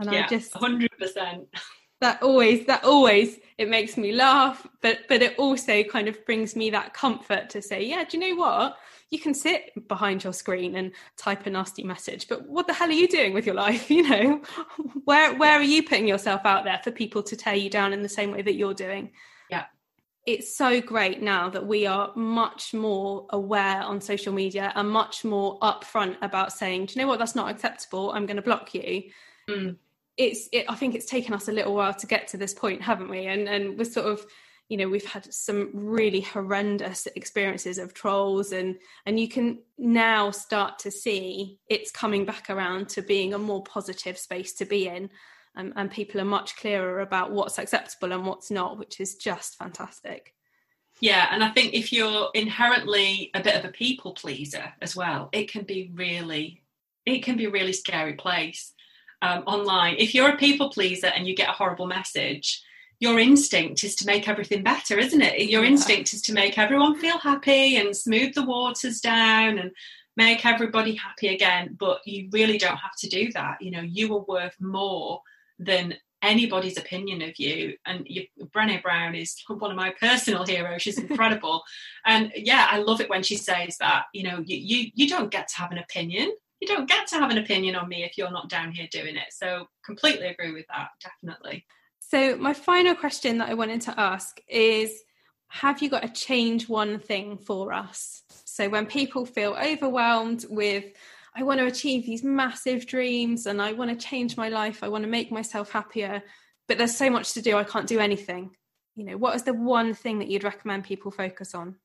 And 0.00 0.12
yeah, 0.12 0.24
I 0.24 0.28
just 0.28 0.52
100%. 0.52 1.46
that 2.02 2.20
always 2.20 2.66
that 2.66 2.84
always 2.84 3.38
it 3.58 3.68
makes 3.68 3.96
me 3.96 4.12
laugh 4.12 4.66
but 4.80 4.98
but 5.08 5.22
it 5.22 5.38
also 5.38 5.84
kind 5.84 6.08
of 6.08 6.26
brings 6.26 6.56
me 6.56 6.68
that 6.68 6.92
comfort 6.92 7.48
to 7.48 7.62
say 7.62 7.84
yeah 7.84 8.04
do 8.04 8.18
you 8.18 8.34
know 8.34 8.40
what? 8.40 8.76
You 9.10 9.20
can 9.20 9.34
sit 9.34 9.88
behind 9.88 10.24
your 10.24 10.32
screen 10.32 10.74
and 10.74 10.92
type 11.18 11.46
a 11.46 11.50
nasty 11.50 11.84
message 11.84 12.28
but 12.28 12.48
what 12.48 12.66
the 12.66 12.72
hell 12.72 12.88
are 12.88 12.92
you 12.92 13.06
doing 13.06 13.32
with 13.32 13.46
your 13.46 13.54
life? 13.54 13.90
You 13.96 14.08
know? 14.08 14.42
Where 15.04 15.36
where 15.36 15.52
are 15.52 15.62
you 15.62 15.82
putting 15.82 16.08
yourself 16.08 16.42
out 16.44 16.64
there 16.64 16.80
for 16.82 16.90
people 16.90 17.22
to 17.24 17.36
tear 17.36 17.54
you 17.54 17.70
down 17.70 17.92
in 17.92 18.02
the 18.02 18.08
same 18.08 18.32
way 18.32 18.42
that 18.42 18.54
you're 18.54 18.74
doing? 18.74 19.12
Yeah. 19.50 19.66
it's 20.26 20.56
so 20.56 20.80
great 20.80 21.20
now 21.20 21.50
that 21.50 21.66
we 21.66 21.86
are 21.86 22.12
much 22.16 22.74
more 22.74 23.26
aware 23.30 23.82
on 23.82 24.00
social 24.00 24.32
media 24.32 24.72
and 24.74 24.90
much 24.90 25.24
more 25.24 25.58
upfront 25.60 26.16
about 26.22 26.52
saying 26.52 26.86
do 26.86 26.94
you 26.94 27.02
know 27.02 27.08
what? 27.08 27.20
That's 27.20 27.36
not 27.36 27.50
acceptable. 27.50 28.10
I'm 28.10 28.26
going 28.26 28.42
to 28.42 28.42
block 28.50 28.74
you. 28.74 29.10
Mm. 29.48 29.76
It's 30.16 30.48
it, 30.52 30.66
i 30.68 30.74
think 30.74 30.94
it's 30.94 31.06
taken 31.06 31.34
us 31.34 31.48
a 31.48 31.52
little 31.52 31.74
while 31.74 31.94
to 31.94 32.06
get 32.06 32.28
to 32.28 32.36
this 32.36 32.54
point 32.54 32.82
haven't 32.82 33.08
we? 33.08 33.26
And 33.26 33.48
and 33.48 33.78
we're 33.78 33.84
sort 33.84 34.06
of 34.06 34.24
you 34.68 34.76
know 34.76 34.88
we've 34.88 35.06
had 35.06 35.32
some 35.32 35.70
really 35.72 36.20
horrendous 36.20 37.06
experiences 37.16 37.78
of 37.78 37.94
trolls 37.94 38.52
and 38.52 38.76
and 39.06 39.18
you 39.18 39.28
can 39.28 39.58
now 39.78 40.30
start 40.30 40.78
to 40.80 40.90
see 40.90 41.58
it's 41.68 41.90
coming 41.90 42.24
back 42.24 42.50
around 42.50 42.88
to 42.90 43.02
being 43.02 43.34
a 43.34 43.38
more 43.38 43.62
positive 43.62 44.18
space 44.18 44.54
to 44.54 44.64
be 44.64 44.88
in. 44.88 45.10
Um, 45.54 45.74
and 45.76 45.90
people 45.90 46.18
are 46.18 46.24
much 46.24 46.56
clearer 46.56 47.00
about 47.00 47.30
what's 47.30 47.58
acceptable 47.58 48.14
and 48.14 48.24
what's 48.24 48.50
not 48.50 48.78
which 48.78 49.00
is 49.00 49.16
just 49.16 49.56
fantastic. 49.56 50.34
Yeah, 51.00 51.28
and 51.30 51.42
I 51.42 51.50
think 51.50 51.74
if 51.74 51.92
you're 51.92 52.30
inherently 52.32 53.30
a 53.34 53.42
bit 53.42 53.56
of 53.56 53.64
a 53.64 53.72
people 53.72 54.12
pleaser 54.12 54.72
as 54.80 54.94
well, 54.94 55.28
it 55.32 55.50
can 55.50 55.64
be 55.64 55.90
really, 55.92 56.62
it 57.04 57.24
can 57.24 57.36
be 57.36 57.46
a 57.46 57.50
really 57.50 57.72
scary 57.72 58.14
place 58.14 58.72
um, 59.22 59.44
online. 59.46 59.94
If 59.98 60.14
you're 60.14 60.30
a 60.30 60.36
people 60.36 60.68
pleaser 60.68 61.06
and 61.06 61.26
you 61.26 61.34
get 61.34 61.48
a 61.48 61.52
horrible 61.52 61.86
message, 61.86 62.62
your 63.00 63.18
instinct 63.18 63.82
is 63.82 63.96
to 63.96 64.06
make 64.06 64.28
everything 64.28 64.62
better, 64.62 64.98
isn't 64.98 65.22
it? 65.22 65.48
Your 65.48 65.62
Yeah. 65.64 65.70
instinct 65.70 66.12
is 66.12 66.22
to 66.22 66.32
make 66.32 66.58
everyone 66.58 66.98
feel 66.98 67.18
happy 67.18 67.76
and 67.76 67.96
smooth 67.96 68.34
the 68.34 68.44
waters 68.44 69.00
down 69.00 69.58
and 69.58 69.70
make 70.16 70.44
everybody 70.44 70.94
happy 70.94 71.28
again. 71.28 71.76
But 71.78 72.00
you 72.06 72.28
really 72.30 72.58
don't 72.58 72.76
have 72.76 72.96
to 72.98 73.08
do 73.08 73.32
that. 73.32 73.62
You 73.62 73.70
know, 73.70 73.80
you 73.80 74.14
are 74.14 74.24
worth 74.24 74.60
more 74.60 75.22
than 75.58 75.94
anybody's 76.22 76.78
opinion 76.78 77.22
of 77.22 77.38
you. 77.38 77.76
And 77.84 78.06
you, 78.06 78.26
Brené 78.54 78.80
Brown 78.82 79.14
is 79.14 79.42
one 79.48 79.70
of 79.72 79.76
my 79.76 79.90
personal 79.90 80.44
heroes. 80.46 80.82
She's 80.82 80.98
incredible. 80.98 81.64
and 82.06 82.32
yeah, 82.36 82.68
I 82.70 82.78
love 82.78 83.00
it 83.00 83.10
when 83.10 83.24
she 83.24 83.36
says 83.36 83.76
that, 83.78 84.04
you 84.12 84.22
know, 84.22 84.38
you, 84.44 84.56
you, 84.56 84.90
you 84.94 85.08
don't 85.08 85.30
get 85.30 85.48
to 85.48 85.56
have 85.56 85.72
an 85.72 85.78
opinion. 85.78 86.32
You 86.62 86.68
don't 86.68 86.88
get 86.88 87.08
to 87.08 87.16
have 87.16 87.32
an 87.32 87.38
opinion 87.38 87.74
on 87.74 87.88
me 87.88 88.04
if 88.04 88.16
you're 88.16 88.30
not 88.30 88.48
down 88.48 88.70
here 88.70 88.86
doing 88.92 89.16
it. 89.16 89.32
So 89.32 89.66
completely 89.84 90.28
agree 90.28 90.52
with 90.52 90.66
that. 90.68 90.90
Definitely. 91.02 91.66
so 91.98 92.36
my 92.36 92.54
final 92.54 92.94
question 92.94 93.38
that 93.38 93.48
i 93.48 93.54
wanted 93.54 93.80
to 93.80 93.98
ask 93.98 94.40
is 94.48 95.02
have 95.48 95.82
you 95.82 95.90
got 95.90 96.02
to 96.02 96.08
change 96.08 96.68
one 96.68 96.98
thing 96.98 97.36
for 97.36 97.72
us 97.72 98.22
so 98.44 98.68
when 98.68 98.86
people 98.86 99.26
feel 99.26 99.56
overwhelmed 99.60 100.44
with 100.48 100.84
I 101.34 101.42
want 101.42 101.60
to 101.60 101.66
achieve 101.66 102.04
these 102.04 102.22
massive 102.22 102.86
dreams 102.86 103.46
and 103.46 103.60
I 103.60 103.72
want 103.72 103.90
to 103.90 104.06
change 104.06 104.36
my 104.36 104.48
life. 104.50 104.82
I 104.82 104.88
want 104.88 105.04
to 105.04 105.10
make 105.10 105.32
myself 105.32 105.70
happier, 105.70 106.22
but 106.68 106.76
there's 106.76 106.96
so 106.96 107.08
much 107.08 107.32
to 107.32 107.42
do. 107.42 107.56
I 107.56 107.64
can't 107.64 107.86
do 107.86 108.00
anything. 108.00 108.50
You 108.94 109.04
know, 109.04 109.16
what 109.16 109.34
is 109.34 109.42
the 109.42 109.54
one 109.54 109.94
thing 109.94 110.18
that 110.18 110.28
you'd 110.28 110.44
recommend 110.44 110.84
people 110.84 111.10
focus 111.10 111.54
on? 111.54 111.76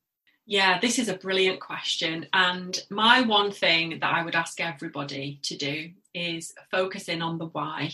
Yeah, 0.50 0.80
this 0.80 0.98
is 0.98 1.10
a 1.10 1.18
brilliant 1.18 1.60
question. 1.60 2.26
And 2.32 2.82
my 2.90 3.20
one 3.20 3.52
thing 3.52 4.00
that 4.00 4.14
I 4.14 4.24
would 4.24 4.36
ask 4.36 4.62
everybody 4.62 5.42
to 5.44 5.58
do 5.58 5.92
is 6.14 6.54
focus 6.72 7.10
in 7.10 7.22
on 7.22 7.38
the 7.38 7.48
why. 7.48 7.92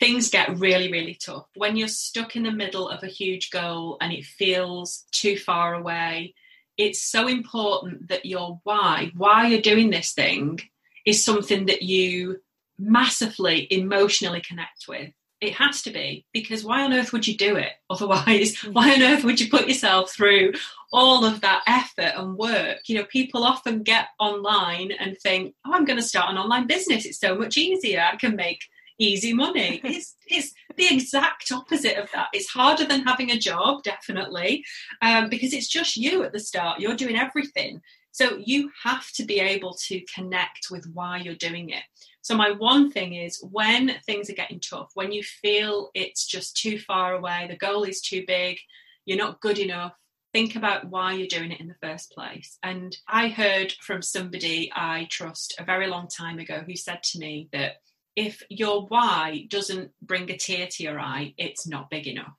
Things 0.00 0.28
get 0.28 0.58
really, 0.58 0.90
really 0.90 1.14
tough. 1.14 1.46
When 1.54 1.76
you're 1.76 1.86
stuck 1.86 2.34
in 2.34 2.42
the 2.42 2.50
middle 2.50 2.88
of 2.88 3.04
a 3.04 3.06
huge 3.06 3.52
goal 3.52 3.96
and 4.00 4.12
it 4.12 4.24
feels 4.24 5.04
too 5.12 5.38
far 5.38 5.74
away, 5.74 6.34
it's 6.76 7.00
so 7.00 7.28
important 7.28 8.08
that 8.08 8.26
your 8.26 8.60
why, 8.64 9.12
why 9.16 9.46
you're 9.46 9.60
doing 9.60 9.90
this 9.90 10.12
thing, 10.14 10.60
is 11.06 11.24
something 11.24 11.66
that 11.66 11.82
you 11.82 12.40
massively 12.76 13.68
emotionally 13.70 14.40
connect 14.40 14.88
with. 14.88 15.12
It 15.44 15.52
has 15.56 15.82
to 15.82 15.90
be 15.90 16.24
because 16.32 16.64
why 16.64 16.82
on 16.82 16.94
earth 16.94 17.12
would 17.12 17.26
you 17.26 17.36
do 17.36 17.56
it? 17.56 17.72
Otherwise, 17.90 18.56
why 18.62 18.94
on 18.94 19.02
earth 19.02 19.24
would 19.24 19.38
you 19.38 19.50
put 19.50 19.68
yourself 19.68 20.10
through 20.10 20.54
all 20.90 21.24
of 21.24 21.42
that 21.42 21.62
effort 21.66 22.12
and 22.16 22.36
work? 22.36 22.78
You 22.86 22.96
know, 22.96 23.04
people 23.04 23.44
often 23.44 23.82
get 23.82 24.08
online 24.18 24.90
and 24.92 25.18
think, 25.18 25.54
"Oh, 25.66 25.74
I'm 25.74 25.84
going 25.84 25.98
to 25.98 26.02
start 26.02 26.30
an 26.30 26.38
online 26.38 26.66
business. 26.66 27.04
It's 27.04 27.20
so 27.20 27.36
much 27.36 27.58
easier. 27.58 28.06
I 28.10 28.16
can 28.16 28.36
make 28.36 28.64
easy 28.98 29.34
money." 29.34 29.80
it's 29.84 30.16
it's 30.26 30.54
the 30.76 30.86
exact 30.94 31.52
opposite 31.52 31.98
of 31.98 32.10
that. 32.12 32.28
It's 32.32 32.48
harder 32.48 32.86
than 32.86 33.02
having 33.02 33.30
a 33.30 33.38
job, 33.38 33.82
definitely, 33.82 34.64
um, 35.02 35.28
because 35.28 35.52
it's 35.52 35.68
just 35.68 35.98
you 35.98 36.22
at 36.22 36.32
the 36.32 36.40
start. 36.40 36.80
You're 36.80 36.96
doing 36.96 37.16
everything. 37.16 37.82
So 38.12 38.38
you 38.38 38.70
have 38.84 39.10
to 39.16 39.24
be 39.24 39.40
able 39.40 39.74
to 39.88 40.00
connect 40.14 40.68
with 40.70 40.88
why 40.94 41.18
you're 41.18 41.34
doing 41.34 41.70
it. 41.70 41.82
So 42.24 42.34
my 42.34 42.52
one 42.52 42.90
thing 42.90 43.12
is 43.14 43.38
when 43.42 43.96
things 44.06 44.30
are 44.30 44.34
getting 44.34 44.58
tough, 44.58 44.92
when 44.94 45.12
you 45.12 45.22
feel 45.22 45.90
it's 45.92 46.26
just 46.26 46.56
too 46.56 46.78
far 46.78 47.12
away, 47.12 47.46
the 47.50 47.56
goal 47.56 47.84
is 47.84 48.00
too 48.00 48.24
big, 48.26 48.56
you're 49.04 49.18
not 49.18 49.42
good 49.42 49.58
enough, 49.58 49.92
think 50.32 50.56
about 50.56 50.88
why 50.88 51.12
you're 51.12 51.26
doing 51.26 51.52
it 51.52 51.60
in 51.60 51.68
the 51.68 51.76
first 51.82 52.12
place. 52.12 52.56
And 52.62 52.96
I 53.06 53.28
heard 53.28 53.72
from 53.72 54.00
somebody 54.00 54.72
I 54.74 55.06
trust 55.10 55.54
a 55.58 55.64
very 55.64 55.86
long 55.86 56.08
time 56.08 56.38
ago 56.38 56.62
who 56.66 56.76
said 56.76 57.02
to 57.02 57.18
me 57.18 57.50
that 57.52 57.82
if 58.16 58.42
your 58.48 58.86
why 58.86 59.46
doesn't 59.50 59.90
bring 60.00 60.30
a 60.30 60.38
tear 60.38 60.66
to 60.66 60.82
your 60.82 60.98
eye, 60.98 61.34
it's 61.36 61.66
not 61.66 61.90
big 61.90 62.06
enough. 62.06 62.32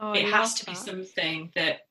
Oh, 0.00 0.14
it 0.14 0.24
has 0.24 0.54
to 0.54 0.66
that. 0.66 0.72
be 0.72 0.76
something 0.76 1.52
that 1.54 1.82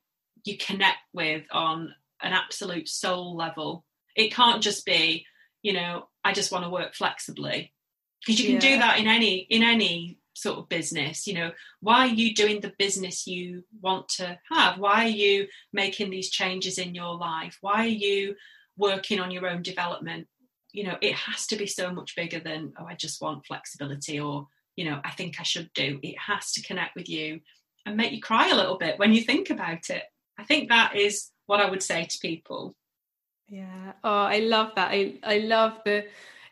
you 0.44 0.58
connect 0.58 0.98
with 1.14 1.44
on 1.50 1.94
an 2.20 2.34
absolute 2.34 2.90
soul 2.90 3.34
level. 3.34 3.86
It 4.14 4.34
can't 4.34 4.62
just 4.62 4.84
be, 4.84 5.24
you 5.62 5.72
know, 5.72 6.08
I 6.24 6.32
just 6.32 6.52
want 6.52 6.64
to 6.64 6.70
work 6.70 6.94
flexibly. 6.94 7.72
Because 8.20 8.40
you 8.40 8.46
can 8.46 8.54
yeah. 8.56 8.74
do 8.74 8.78
that 8.78 8.98
in 8.98 9.06
any 9.06 9.38
in 9.48 9.62
any 9.62 10.18
sort 10.34 10.58
of 10.58 10.68
business 10.68 11.26
you 11.26 11.34
know. 11.34 11.52
Why 11.80 12.00
are 12.00 12.14
you 12.14 12.34
doing 12.34 12.60
the 12.60 12.72
business 12.78 13.26
you 13.26 13.64
want 13.80 14.08
to 14.10 14.38
have? 14.52 14.78
Why 14.78 15.04
are 15.04 15.08
you 15.08 15.46
making 15.72 16.10
these 16.10 16.30
changes 16.30 16.78
in 16.78 16.94
your 16.94 17.16
life? 17.16 17.58
Why 17.60 17.84
are 17.84 17.86
you 17.86 18.34
working 18.76 19.20
on 19.20 19.30
your 19.30 19.46
own 19.46 19.62
development? 19.62 20.26
You 20.72 20.84
know 20.84 20.96
it 21.00 21.14
has 21.14 21.46
to 21.48 21.56
be 21.56 21.66
so 21.66 21.92
much 21.92 22.14
bigger 22.16 22.40
than 22.40 22.72
oh 22.78 22.84
i 22.86 22.94
just 22.94 23.22
want 23.22 23.46
flexibility 23.46 24.20
or 24.20 24.46
you 24.76 24.84
know 24.84 25.00
i 25.04 25.10
think 25.10 25.40
i 25.40 25.44
should 25.44 25.70
do. 25.74 26.00
It 26.02 26.16
has 26.18 26.52
to 26.52 26.62
connect 26.62 26.96
with 26.96 27.08
you 27.08 27.40
and 27.86 27.96
make 27.96 28.12
you 28.12 28.20
cry 28.20 28.48
a 28.48 28.56
little 28.56 28.78
bit 28.78 28.98
when 28.98 29.12
you 29.12 29.22
think 29.22 29.50
about 29.50 29.90
it. 29.90 30.02
I 30.38 30.44
think 30.44 30.68
that 30.68 30.96
is 30.96 31.30
what 31.46 31.60
i 31.60 31.70
would 31.70 31.82
say 31.82 32.04
to 32.04 32.18
people 32.20 32.76
yeah 33.48 33.92
oh 34.04 34.24
i 34.24 34.40
love 34.40 34.72
that 34.76 34.90
i 34.90 35.14
i 35.24 35.38
love 35.38 35.78
the 35.84 36.04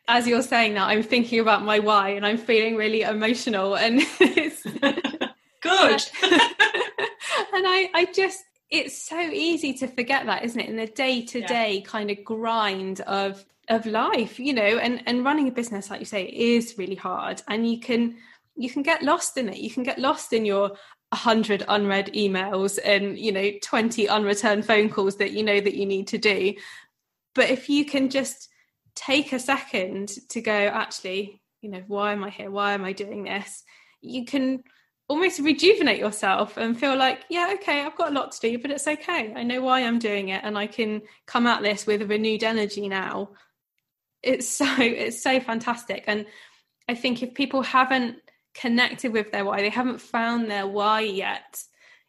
as 0.09 0.27
you're 0.27 0.43
saying 0.43 0.75
that, 0.75 0.89
I'm 0.89 1.03
thinking 1.03 1.41
about 1.41 1.65
my 1.65 1.79
why 1.79 2.11
and 2.11 2.25
I'm 2.25 2.39
feeling 2.39 2.77
really 2.77 3.03
emotional 3.03 3.77
and 3.77 4.01
it's 4.21 4.63
good. 4.63 6.03
and 6.23 7.67
I, 7.67 7.91
I 7.95 8.09
just 8.15 8.45
it's 8.71 9.01
so 9.01 9.21
easy 9.21 9.75
to 9.75 9.87
forget 9.87 10.27
that, 10.27 10.45
isn't 10.45 10.61
it? 10.61 10.69
In 10.69 10.77
the 10.77 10.87
day 10.87 11.23
to 11.23 11.41
day 11.43 11.83
kind 11.83 12.11
of 12.11 12.25
grind 12.25 13.01
of 13.03 13.45
of 13.69 13.85
life, 13.87 14.39
you 14.39 14.53
know, 14.53 14.63
and 14.63 15.03
and 15.07 15.25
running 15.25 15.49
a 15.49 15.53
business, 15.53 15.91
like 15.91 16.01
you 16.01 16.07
say, 16.07 16.25
is 16.25 16.77
really 16.79 16.95
hard. 16.95 17.43
And 17.49 17.69
you 17.69 17.81
can 17.81 18.17
you 18.57 18.71
can 18.71 18.83
get 18.83 19.03
lost 19.03 19.37
in 19.37 19.49
it. 19.49 19.59
You 19.59 19.71
can 19.71 19.83
get 19.83 19.99
lost 19.99 20.33
in 20.33 20.45
your 20.45 20.77
100 21.11 21.65
unread 21.69 22.13
emails 22.15 22.81
and 22.85 23.17
you 23.17 23.31
know 23.31 23.51
20 23.63 24.09
unreturned 24.09 24.67
phone 24.67 24.89
calls 24.89 25.17
that 25.17 25.31
you 25.31 25.45
know 25.45 25.61
that 25.61 25.75
you 25.75 25.87
need 25.87 26.09
to 26.09 26.19
do 26.19 26.53
but 27.37 27.51
if 27.51 27.69
you 27.69 27.85
can 27.85 28.11
just 28.11 28.49
take 28.97 29.33
a 29.33 29.39
second 29.39 30.09
to 30.31 30.41
go, 30.41 30.53
actually, 30.53 31.41
you 31.61 31.71
know, 31.71 31.83
why 31.87 32.13
am 32.13 32.25
I 32.25 32.31
here? 32.31 32.51
Why 32.51 32.73
am 32.73 32.85
I 32.85 32.93
doing 32.93 33.25
this? 33.25 33.63
You 34.01 34.25
can 34.25 34.65
almost 35.09 35.39
rejuvenate 35.39 36.01
yourself 36.01 36.57
and 36.57 36.79
feel 36.79 36.97
like, 36.97 37.21
yeah, 37.31 37.53
okay, 37.55 37.83
I've 37.83 37.97
got 37.97 38.11
a 38.11 38.15
lot 38.15 38.33
to 38.33 38.41
do, 38.41 38.59
but 38.59 38.71
it's 38.71 38.89
okay. 38.89 39.33
I 39.37 39.43
know 39.45 39.61
why 39.61 39.85
I'm 39.85 39.99
doing 39.99 40.31
it 40.31 40.41
and 40.43 40.59
I 40.59 40.67
can 40.67 41.03
come 41.27 41.47
at 41.47 41.63
this 41.63 41.87
with 41.87 42.03
a 42.03 42.07
renewed 42.07 42.43
energy 42.43 42.89
now. 42.89 43.31
It's 44.23 44.49
so 44.49 44.67
it's 44.79 45.23
so 45.23 45.39
fantastic. 45.39 46.05
And 46.07 46.27
I 46.89 46.95
think 46.95 47.23
if 47.23 47.35
people 47.35 47.63
haven't 47.63 48.17
connected 48.55 49.13
with 49.13 49.31
their 49.31 49.45
why, 49.45 49.61
they 49.61 49.69
haven't 49.69 50.01
found 50.01 50.51
their 50.51 50.67
why 50.67 51.01
yet, 51.03 51.63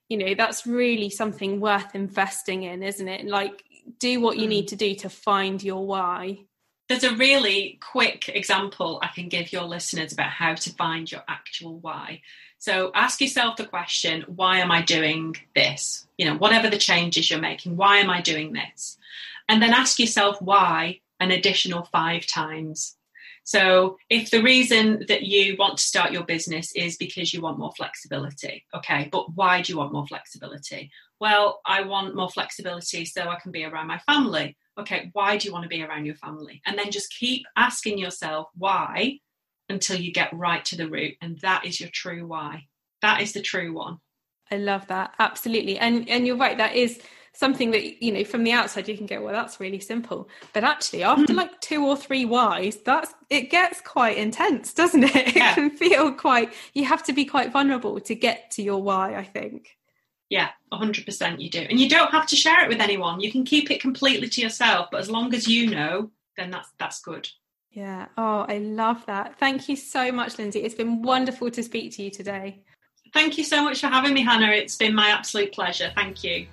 you 0.07 0.17
know, 0.17 0.33
that's 0.33 0.65
really 0.65 1.09
something 1.09 1.59
worth 1.59 1.93
investing 1.93 2.63
in, 2.63 2.81
isn't 2.81 3.07
it? 3.07 3.25
Like 3.25 3.63
do 3.99 4.19
what 4.19 4.37
you 4.37 4.45
mm. 4.45 4.49
need 4.49 4.67
to 4.69 4.75
do 4.75 4.95
to 4.95 5.09
find 5.09 5.63
your 5.63 5.85
why 5.85 6.39
there's 6.87 7.03
a 7.03 7.15
really 7.15 7.79
quick 7.81 8.29
example 8.29 8.99
I 9.01 9.07
can 9.07 9.27
give 9.27 9.51
your 9.51 9.63
listeners 9.63 10.13
about 10.13 10.29
how 10.29 10.55
to 10.55 10.73
find 10.73 11.11
your 11.11 11.23
actual 11.27 11.79
why. 11.79 12.21
So 12.59 12.91
ask 12.95 13.21
yourself 13.21 13.57
the 13.57 13.65
question, 13.65 14.23
why 14.27 14.59
am 14.59 14.71
I 14.71 14.81
doing 14.81 15.35
this? 15.53 16.07
You 16.17 16.25
know, 16.25 16.37
whatever 16.37 16.69
the 16.69 16.77
changes 16.77 17.29
you're 17.29 17.41
making, 17.41 17.75
why 17.75 17.97
am 17.97 18.09
I 18.09 18.21
doing 18.21 18.53
this? 18.53 18.97
And 19.49 19.61
then 19.61 19.73
ask 19.73 19.99
yourself 19.99 20.41
why 20.41 21.01
an 21.19 21.31
additional 21.31 21.83
five 21.83 22.25
times. 22.25 22.95
So 23.43 23.97
if 24.09 24.31
the 24.31 24.41
reason 24.41 25.05
that 25.07 25.23
you 25.23 25.55
want 25.57 25.77
to 25.77 25.83
start 25.83 26.11
your 26.11 26.23
business 26.23 26.71
is 26.73 26.97
because 26.97 27.33
you 27.33 27.41
want 27.41 27.59
more 27.59 27.71
flexibility, 27.77 28.65
okay, 28.73 29.07
but 29.11 29.33
why 29.35 29.61
do 29.61 29.71
you 29.71 29.77
want 29.77 29.93
more 29.93 30.07
flexibility? 30.07 30.91
Well, 31.19 31.61
I 31.65 31.81
want 31.81 32.15
more 32.15 32.29
flexibility 32.29 33.05
so 33.05 33.27
I 33.27 33.39
can 33.39 33.51
be 33.51 33.65
around 33.65 33.87
my 33.87 33.99
family 33.99 34.55
okay, 34.77 35.09
why 35.13 35.37
do 35.37 35.47
you 35.47 35.53
want 35.53 35.63
to 35.63 35.69
be 35.69 35.83
around 35.83 36.05
your 36.05 36.15
family? 36.15 36.61
And 36.65 36.77
then 36.77 36.91
just 36.91 37.13
keep 37.13 37.45
asking 37.55 37.97
yourself 37.97 38.49
why 38.55 39.19
until 39.69 39.99
you 39.99 40.13
get 40.13 40.33
right 40.33 40.63
to 40.65 40.77
the 40.77 40.89
root. 40.89 41.15
And 41.21 41.39
that 41.39 41.65
is 41.65 41.79
your 41.79 41.89
true 41.89 42.25
why. 42.25 42.67
That 43.01 43.21
is 43.21 43.33
the 43.33 43.41
true 43.41 43.73
one. 43.73 43.97
I 44.51 44.57
love 44.57 44.87
that. 44.87 45.13
Absolutely. 45.19 45.77
And 45.77 46.07
and 46.07 46.25
you're 46.25 46.37
right, 46.37 46.57
that 46.57 46.75
is 46.75 47.01
something 47.33 47.71
that 47.71 48.01
you 48.01 48.11
know 48.11 48.23
from 48.23 48.43
the 48.43 48.51
outside 48.51 48.87
you 48.87 48.97
can 48.97 49.05
go 49.05 49.21
well 49.21 49.31
that's 49.31 49.59
really 49.59 49.79
simple 49.79 50.27
but 50.53 50.63
actually 50.63 51.03
after 51.03 51.33
mm. 51.33 51.35
like 51.35 51.61
two 51.61 51.85
or 51.85 51.95
three 51.95 52.25
whys 52.25 52.77
that's 52.77 53.13
it 53.29 53.51
gets 53.51 53.79
quite 53.81 54.17
intense 54.17 54.73
doesn't 54.73 55.03
it 55.03 55.13
yeah. 55.35 55.51
it 55.51 55.53
can 55.53 55.69
feel 55.69 56.11
quite 56.11 56.51
you 56.73 56.83
have 56.83 57.03
to 57.03 57.13
be 57.13 57.25
quite 57.25 57.53
vulnerable 57.53 57.99
to 57.99 58.15
get 58.15 58.49
to 58.49 58.63
your 58.63 58.81
why 58.81 59.13
i 59.13 59.23
think 59.23 59.76
yeah, 60.29 60.49
100% 60.71 61.39
you 61.41 61.49
do. 61.49 61.59
And 61.59 61.79
you 61.79 61.89
don't 61.89 62.11
have 62.11 62.27
to 62.27 62.35
share 62.35 62.63
it 62.63 62.69
with 62.69 62.81
anyone. 62.81 63.19
You 63.19 63.31
can 63.31 63.45
keep 63.45 63.71
it 63.71 63.81
completely 63.81 64.27
to 64.29 64.41
yourself, 64.41 64.89
but 64.91 64.99
as 64.99 65.09
long 65.09 65.33
as 65.33 65.47
you 65.47 65.69
know, 65.69 66.11
then 66.35 66.51
that's 66.51 66.69
that's 66.77 67.01
good. 67.01 67.27
Yeah. 67.71 68.07
Oh, 68.17 68.45
I 68.47 68.57
love 68.57 69.05
that. 69.05 69.37
Thank 69.39 69.69
you 69.69 69.75
so 69.75 70.11
much, 70.11 70.37
Lindsay. 70.37 70.61
It's 70.63 70.75
been 70.75 71.01
wonderful 71.01 71.51
to 71.51 71.63
speak 71.63 71.95
to 71.95 72.03
you 72.03 72.09
today. 72.09 72.59
Thank 73.13 73.37
you 73.37 73.43
so 73.43 73.63
much 73.63 73.81
for 73.81 73.87
having 73.87 74.13
me, 74.13 74.21
Hannah. 74.23 74.51
It's 74.51 74.75
been 74.75 74.95
my 74.95 75.09
absolute 75.09 75.53
pleasure. 75.53 75.91
Thank 75.95 76.23
you. 76.23 76.47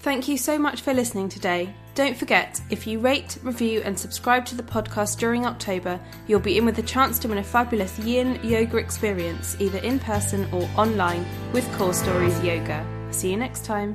Thank 0.00 0.28
you 0.28 0.38
so 0.38 0.58
much 0.58 0.80
for 0.80 0.94
listening 0.94 1.28
today. 1.28 1.74
Don't 1.94 2.16
forget, 2.16 2.58
if 2.70 2.86
you 2.86 3.00
rate, 3.00 3.36
review, 3.42 3.82
and 3.84 3.98
subscribe 3.98 4.46
to 4.46 4.54
the 4.54 4.62
podcast 4.62 5.18
during 5.18 5.44
October, 5.44 6.00
you'll 6.26 6.40
be 6.40 6.56
in 6.56 6.64
with 6.64 6.78
a 6.78 6.82
chance 6.82 7.18
to 7.18 7.28
win 7.28 7.38
a 7.38 7.44
fabulous 7.44 7.98
yin 7.98 8.40
yoga 8.42 8.78
experience, 8.78 9.56
either 9.60 9.78
in 9.78 9.98
person 9.98 10.48
or 10.52 10.68
online, 10.76 11.26
with 11.52 11.70
Core 11.74 11.92
Stories 11.92 12.42
Yoga. 12.42 12.99
See 13.10 13.30
you 13.30 13.36
next 13.36 13.64
time. 13.64 13.94